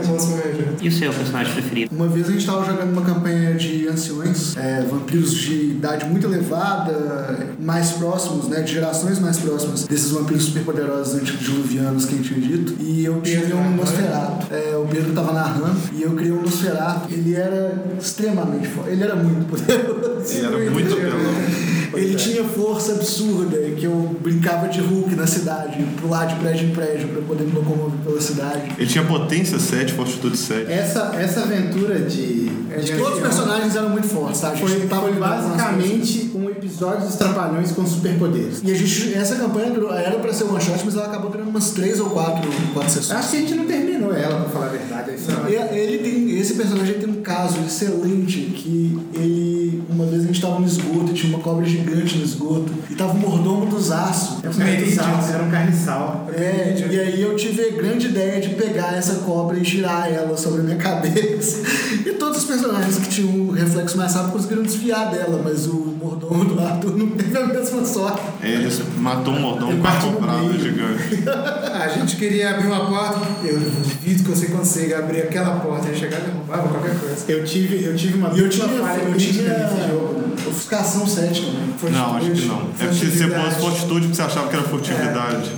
[0.08, 0.76] moço ganhou.
[0.82, 1.96] E o seu personagem preferido?
[1.96, 6.28] Uma vez a gente estava jogando uma campanha de anciões, é, vampiros de idade muito
[6.28, 12.34] elevada, mais próximos, né, de gerações mais próximas desses vampiros superpoderosos antediluvianos que a gente
[12.34, 12.76] tinha dito.
[12.80, 13.76] E eu Pedro um.
[13.76, 14.54] Nosferatu.
[14.54, 17.12] É, o Pedro estava narrando e eu criei um Nosferatu.
[17.12, 18.92] Ele era extremamente forte.
[18.92, 20.34] Ele era muito poderoso.
[20.34, 21.89] Ele era muito apelão.
[22.00, 26.72] Ele tinha força absurda, que eu brincava de Hulk na cidade, pular de prédio em
[26.72, 28.72] prédio para poder me locomover pela cidade.
[28.78, 30.72] Ele tinha potência 7, fortitude 7.
[30.72, 32.50] Essa, essa aventura de.
[32.72, 34.52] É, de Todos os personagens eram muito fortes, tá?
[34.52, 38.62] A gente foi, tava foi basicamente um episódio dos Trapalhões com superpoderes.
[38.64, 39.74] E a gente, essa campanha
[40.06, 43.20] era pra ser one shot, mas ela acabou durando umas três ou quatro, quatro sessões.
[43.20, 45.12] Acho que a gente não terminou ela, pra falar a verdade.
[45.12, 50.42] é Ele tem, esse personagem tem um caso excelente que ele, uma vez a gente
[50.42, 53.92] tava no esgoto, e tinha uma cobra gigante no esgoto, e tava o mordomo dos
[53.92, 54.44] aços.
[54.44, 55.30] Era um carniçal.
[55.34, 56.28] Era um carniçal.
[56.34, 60.36] É, e aí eu tive a grande ideia de pegar essa cobra e girar ela
[60.38, 61.62] sobre a minha cabeça.
[62.06, 65.96] E todos os personagens que tinham um reflexo mais rápido conseguiram desviar dela, mas o
[66.02, 68.22] mordomo do Arthur não teve a mesma sorte.
[68.42, 70.60] Ele matou um mordão Ele com a meio.
[70.60, 71.24] gigante.
[71.80, 75.96] A gente queria abrir uma porta, eu duvido que você consiga abrir aquela porta e
[75.98, 77.16] chegar e derrubava qualquer coisa.
[77.28, 80.29] Eu tive, eu tive uma E eu tinha, falha eu tinha nesse jogo.
[80.50, 81.94] Ofuscação 7 também.
[81.94, 82.62] Não, acho que não.
[82.80, 85.52] É porque você pôs fortitude porque você achava que era furtividade.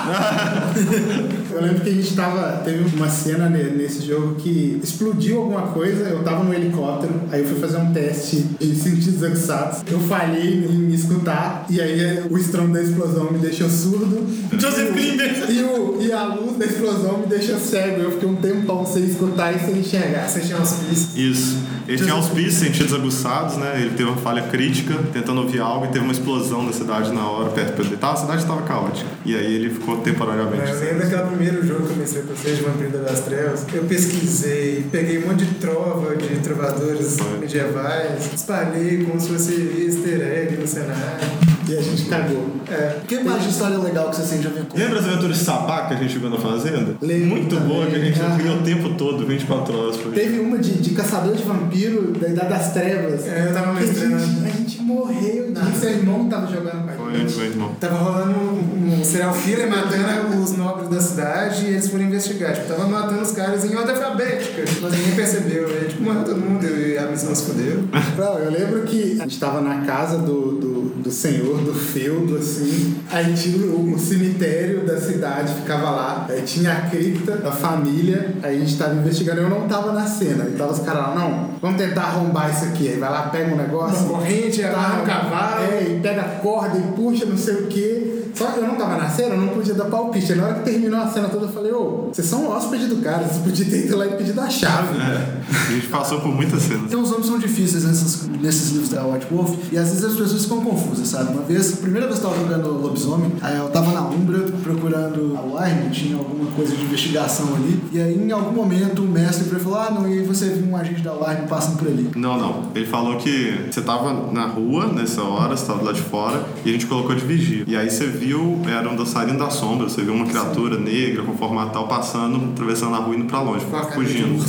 [1.52, 2.62] Eu lembro que a gente tava.
[2.64, 7.40] Teve uma cena ne- nesse jogo que explodiu alguma coisa, eu tava no helicóptero, aí
[7.42, 9.82] eu fui fazer um teste de sentidos aguçados.
[9.90, 14.26] Eu falhei em me escutar, e aí o estrondo da explosão me deixou surdo.
[14.58, 18.00] Joseph E o- E, o, e a luz da explosão me deixou cego.
[18.00, 20.28] Eu fiquei um tempão sem escutar e sem enxergar.
[20.28, 21.16] Você tinha uns pistas.
[21.16, 21.58] Isso.
[21.88, 23.72] Ele tinha auspícios, sentidos aguçados, né?
[23.80, 27.26] Ele teve uma falha crítica, tentando ouvir algo, e teve uma explosão na cidade na
[27.28, 27.96] hora, perto dele.
[27.96, 29.08] Tava, a cidade estava caótica.
[29.26, 30.62] E aí ele ficou temporariamente.
[30.70, 33.66] É, Eu lembro daquele primeiro jogo que eu comecei com vocês, de Vampiro das Trevas.
[33.72, 37.38] Eu pesquisei, peguei um monte de trova de trovadores Foi.
[37.38, 39.52] medievais, espalhei como se fosse
[39.86, 41.50] easter egg no cenário.
[41.68, 42.46] E a gente cagou.
[42.68, 44.82] É, O que mais de história legal que você tem de aventura?
[44.82, 46.96] Lembra as aventuras de Sabá que a gente jogou na fazenda?
[47.00, 47.68] Lembro Muito também.
[47.68, 48.38] boa, que a gente Aham.
[48.40, 50.22] jogou o tempo todo, 24 horas por dia.
[50.24, 53.24] Teve uma de, de caçador de vampiro da Idade das Trevas.
[53.26, 54.18] É, eu tava mestrando.
[54.18, 57.74] gente, a gente morreu de seu irmão tava jogando com a Irmão.
[57.80, 62.52] Tava rolando um, um serial killer matando os nobres da cidade e eles foram investigar.
[62.52, 65.66] Tipo, tava matando os caras em ordem alfabética, mas ninguém percebeu.
[65.66, 67.84] Aí, tipo, morreu todo mundo e a missão se fodeu.
[68.16, 72.36] Não, eu lembro que a gente tava na casa do, do, do senhor, do feudo,
[72.36, 72.96] assim.
[73.10, 76.26] Aí tinha o, o cemitério da cidade, ficava lá.
[76.28, 78.34] Aí tinha a cripta da família.
[78.42, 79.40] Aí a gente tava investigando.
[79.40, 80.44] Eu não tava na cena.
[80.44, 82.88] Aí tava os caras lá, não, vamos tentar arrombar isso aqui.
[82.88, 84.06] Aí vai lá, pega um negócio.
[84.06, 85.64] Uma corrente, amarra um cavalo.
[85.64, 88.19] É, e pega a corda e puxa, não sei o quê.
[88.34, 90.32] Só que eu não tava na cena, eu não podia dar palpite.
[90.32, 92.96] Aí Na hora que terminou a cena toda, eu falei, ô, vocês são hóspedes do
[92.96, 94.98] cara, vocês podiam ter ido lá e pedido a chave.
[94.98, 96.90] É, a gente passou por muitas cenas.
[96.90, 100.04] Tem uns nomes que são difíceis nessas, nesses livros da White Wolf e às vezes
[100.04, 101.32] as pessoas ficam confusas, sabe?
[101.32, 104.40] Uma vez, a primeira vez que eu tava jogando Lobisomem, aí eu tava na Umbra
[104.62, 109.08] procurando a Warren, tinha alguma coisa de investigação ali, e aí em algum momento o
[109.08, 112.10] mestre falou: Ah, não, e aí você viu um agente da Warren passando por ali.
[112.16, 112.62] Não, não.
[112.74, 116.68] Ele falou que você tava na rua nessa hora, você tava lá de fora, e
[116.68, 117.64] a gente colocou de vigia.
[117.66, 121.34] E aí você viu, era um dançarino da sombra, você viu uma criatura negra com
[121.36, 124.44] formato tal passando, atravessando a rua indo pra longe, Com fugindo.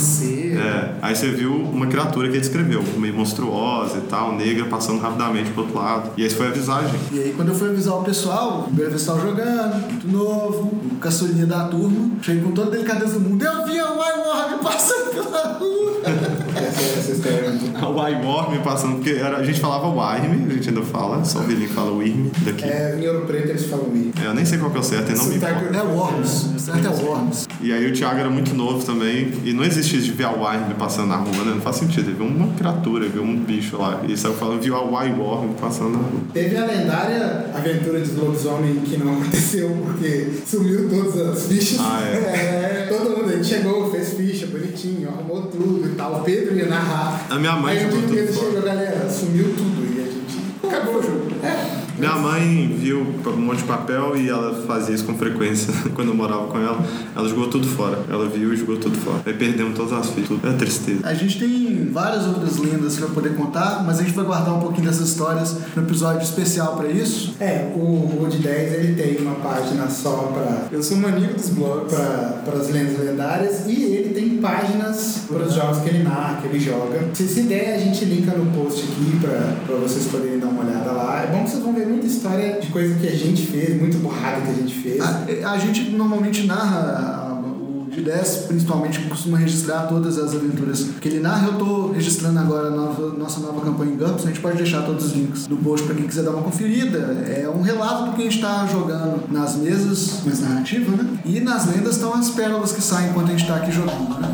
[0.57, 4.99] É, aí você viu uma criatura que ele descreveu, meio monstruosa e tal, negra, passando
[4.99, 6.11] rapidamente pro outro lado.
[6.17, 6.99] E aí foi a visagem.
[7.11, 11.45] E aí quando eu fui avisar o pessoal, eu tava jogando, muito novo, o caçulinha
[11.45, 15.53] da turma, cheguei com toda a delicadeza do mundo, eu vi a Wolf passando pela
[15.53, 16.01] rua.
[17.81, 21.43] A Wyworm passando, porque era- a gente falava Wyrm, a gente ainda fala, só o
[21.43, 22.63] Vilinho fala Wyrm daqui.
[22.65, 24.11] É, em Ouro Preto eles falam Mi.
[24.21, 25.77] É, eu nem sei qual que é o certo, e não me importa.
[25.77, 26.49] É Worms.
[26.57, 27.47] Certo é Worms.
[27.61, 30.31] E aí o Thiago era muito novo também, e não existe isso de ver a
[30.31, 31.51] Wyrm passando na rua, né?
[31.55, 32.09] Não faz sentido.
[32.09, 35.91] Ele viu uma criatura, viu um bicho lá, e saiu falando, viu a Wyworm passando
[35.91, 36.21] na rua.
[36.33, 41.79] Teve a lendária aventura de lobisomem que não aconteceu porque sumiu todas as fichas.
[41.79, 42.87] Ah, é?
[42.89, 46.15] Todo mundo, a gente chegou, fez ficha, bonitinho, arrumou tudo e tal.
[46.15, 47.25] O Pedro narrar.
[47.29, 50.99] A minha mãe Aí o que ele chegou, galera, sumiu tudo e a gente acabou
[50.99, 51.31] o jogo.
[51.43, 51.80] É.
[52.01, 56.15] Minha mãe viu um monte de papel e ela fazia isso com frequência quando eu
[56.15, 56.83] morava com ela.
[57.15, 57.99] Ela jogou tudo fora.
[58.09, 59.21] Ela viu e jogou tudo fora.
[59.23, 60.29] Aí perdemos todas as fichas.
[60.29, 60.47] Tudo.
[60.47, 61.01] É tristeza.
[61.03, 64.59] A gente tem várias outras lendas para poder contar, mas a gente vai guardar um
[64.59, 67.35] pouquinho dessas histórias no episódio especial para isso.
[67.39, 71.93] É, o Road 10 ele tem uma página só para Eu sou maníaco dos blogs.
[71.93, 76.47] para as lendas lendárias e ele tem páginas para os jogos que ele narra, que
[76.47, 77.09] ele joga.
[77.13, 80.91] Se se der, a gente linka no post aqui para vocês poderem dar uma olhada
[80.93, 81.23] lá.
[81.23, 83.97] É bom que vocês vão ver muita história de coisa que a gente fez, muito
[83.97, 84.99] borrada que a gente fez.
[85.01, 87.29] A, a gente normalmente narra.
[87.91, 91.47] de 10 principalmente costuma registrar todas as aventuras que ele narra.
[91.47, 94.23] Eu tô registrando agora a nova- nossa nova campanha em GURPS.
[94.23, 96.97] A gente pode deixar todos os links no post para quem quiser dar uma conferida.
[97.27, 101.19] É um relato do que a gente está jogando nas mesas, mais narrativa, né?
[101.25, 104.33] E nas lendas estão as pérolas que saem enquanto a gente está aqui jogando, né?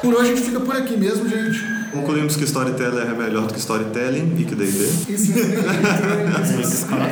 [0.00, 1.69] Por hoje a gente fica por aqui mesmo, gente.
[1.92, 5.12] Concluímos que Storyteller é melhor do que Storytelling e que D&D.
[5.12, 7.10] Isso Eu Discord.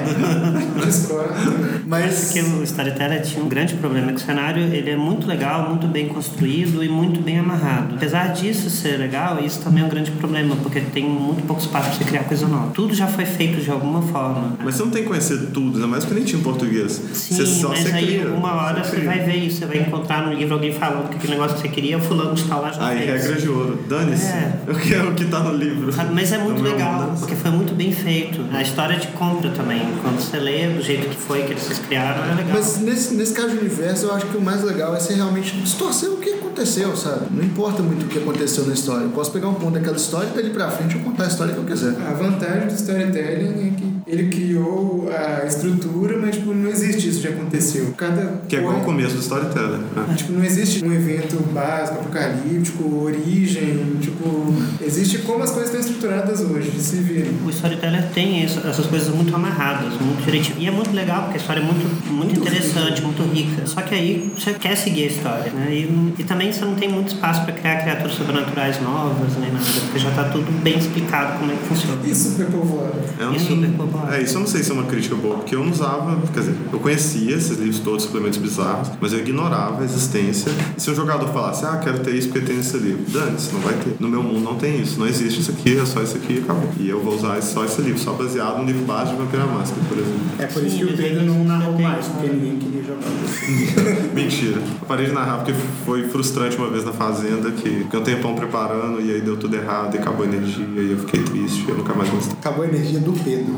[1.86, 5.68] Mas Porque o Storyteller tinha um grande problema, que o cenário ele é muito legal,
[5.68, 7.94] muito bem construído e muito bem amarrado.
[7.96, 11.88] Apesar disso ser legal, isso também é um grande problema, porque tem muito pouco espaço
[11.88, 12.70] para você criar coisa nova.
[12.72, 14.56] Tudo já foi feito de alguma forma.
[14.62, 17.00] Mas você não tem que conhecer tudo, ainda mais porque nem tinha em português.
[17.12, 18.28] Sim, você só mas você aí cria.
[18.30, 19.04] uma hora você cria.
[19.06, 21.68] vai ver isso, você vai encontrar no livro alguém falando que aquele negócio que você
[21.68, 23.22] queria, o fulano está lá já Aí, fez.
[23.22, 23.78] regra de ouro.
[23.88, 24.26] Dane-se.
[24.26, 24.52] É.
[24.68, 25.92] O que é o que tá no livro.
[25.92, 28.44] Sabe, Mas é muito é legal, porque foi muito bem feito.
[28.52, 29.80] A história te compra também.
[30.02, 32.52] Quando você lê do jeito que foi que eles criaram, é legal.
[32.52, 35.56] Mas nesse, nesse caso de universo, eu acho que o mais legal é você realmente
[35.56, 37.26] distorcer o que aconteceu, sabe?
[37.30, 39.04] Não importa muito o que aconteceu na história.
[39.04, 41.54] Eu posso pegar um ponto daquela história e dali pra frente eu contar a história
[41.54, 41.94] que eu quiser.
[42.06, 47.20] A vantagem do storytelling é que ele criou a estrutura, mas tipo, não existe isso
[47.20, 47.92] que aconteceu.
[47.96, 49.78] Cada Que é igual o começo do Storyteller.
[49.94, 50.14] né?
[50.16, 56.40] Tipo, não existe um evento básico, apocalíptico, origem, tipo, existe como as coisas estão estruturadas
[56.40, 57.32] hoje, de se virem.
[57.44, 60.56] O storyteller tem isso- essas coisas muito amarradas, muito direitinho.
[60.58, 63.66] E é muito legal, porque a história é muito, muito interessante, muito rica.
[63.66, 65.68] Só que aí você quer seguir a história, né?
[65.70, 69.64] E, e também você não tem muito espaço para criar criaturas sobrenaturais novas, nem nada,
[69.84, 71.98] porque já tá tudo bem explicado como é que funciona.
[72.04, 72.98] E superpovoado.
[73.18, 73.68] Eu E super
[74.10, 76.40] É, isso eu não sei se é uma crítica boa, porque eu não usava, quer
[76.40, 80.52] dizer, eu conhecia esses livros todos, suplementos bizarros, mas eu ignorava a existência.
[80.76, 83.60] E se um jogador falasse, ah, quero ter isso porque tem nesse livro, dane-se, não
[83.60, 83.96] vai ter.
[83.98, 86.38] No meu mundo não tem isso, não existe isso aqui, é só isso aqui e
[86.38, 86.68] acabou.
[86.78, 89.80] E eu vou usar só esse livro, só baseado no livro base de Vampira Máscara,
[89.88, 90.20] por exemplo.
[90.38, 93.08] É por isso que o Pedro não narrou mais, porque ninguém queria jogar.
[94.14, 94.58] Mentira.
[94.58, 95.54] Eu parei de narrar porque
[95.84, 99.54] foi frustrante uma vez na fazenda, que fiquei um tempão preparando e aí deu tudo
[99.56, 102.32] errado e acabou a energia e eu fiquei triste, eu nunca mais gostei.
[102.32, 103.54] Acabou a energia do Pedro.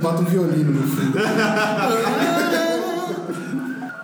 [0.00, 1.18] Bota um violino no fundo.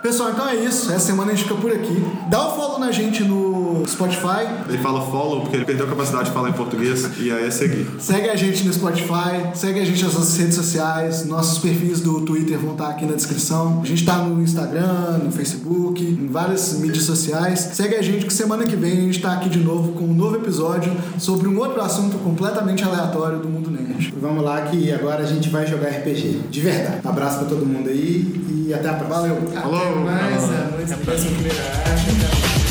[0.05, 0.93] Pessoal, então é isso.
[0.93, 2.05] Essa semana a gente fica por aqui.
[2.29, 4.47] Dá o follow na gente no Spotify.
[4.69, 7.51] Ele fala follow porque ele perdeu a capacidade de falar em português e aí é
[7.51, 7.87] seguir.
[7.99, 12.21] Segue a gente no Spotify, segue a gente nas nossas redes sociais, nossos perfis do
[12.21, 13.81] Twitter vão estar aqui na descrição.
[13.83, 17.71] A gente tá no Instagram, no Facebook, em várias mídias sociais.
[17.73, 20.13] Segue a gente que semana que vem a gente tá aqui de novo com um
[20.13, 24.13] novo episódio sobre um outro assunto completamente aleatório do mundo nerd.
[24.21, 26.41] Vamos lá que agora a gente vai jogar RPG.
[26.51, 27.01] De verdade.
[27.03, 29.35] Abraço pra todo mundo aí e até a próxima.
[29.35, 29.59] Valeu.
[29.59, 32.64] Até mais, a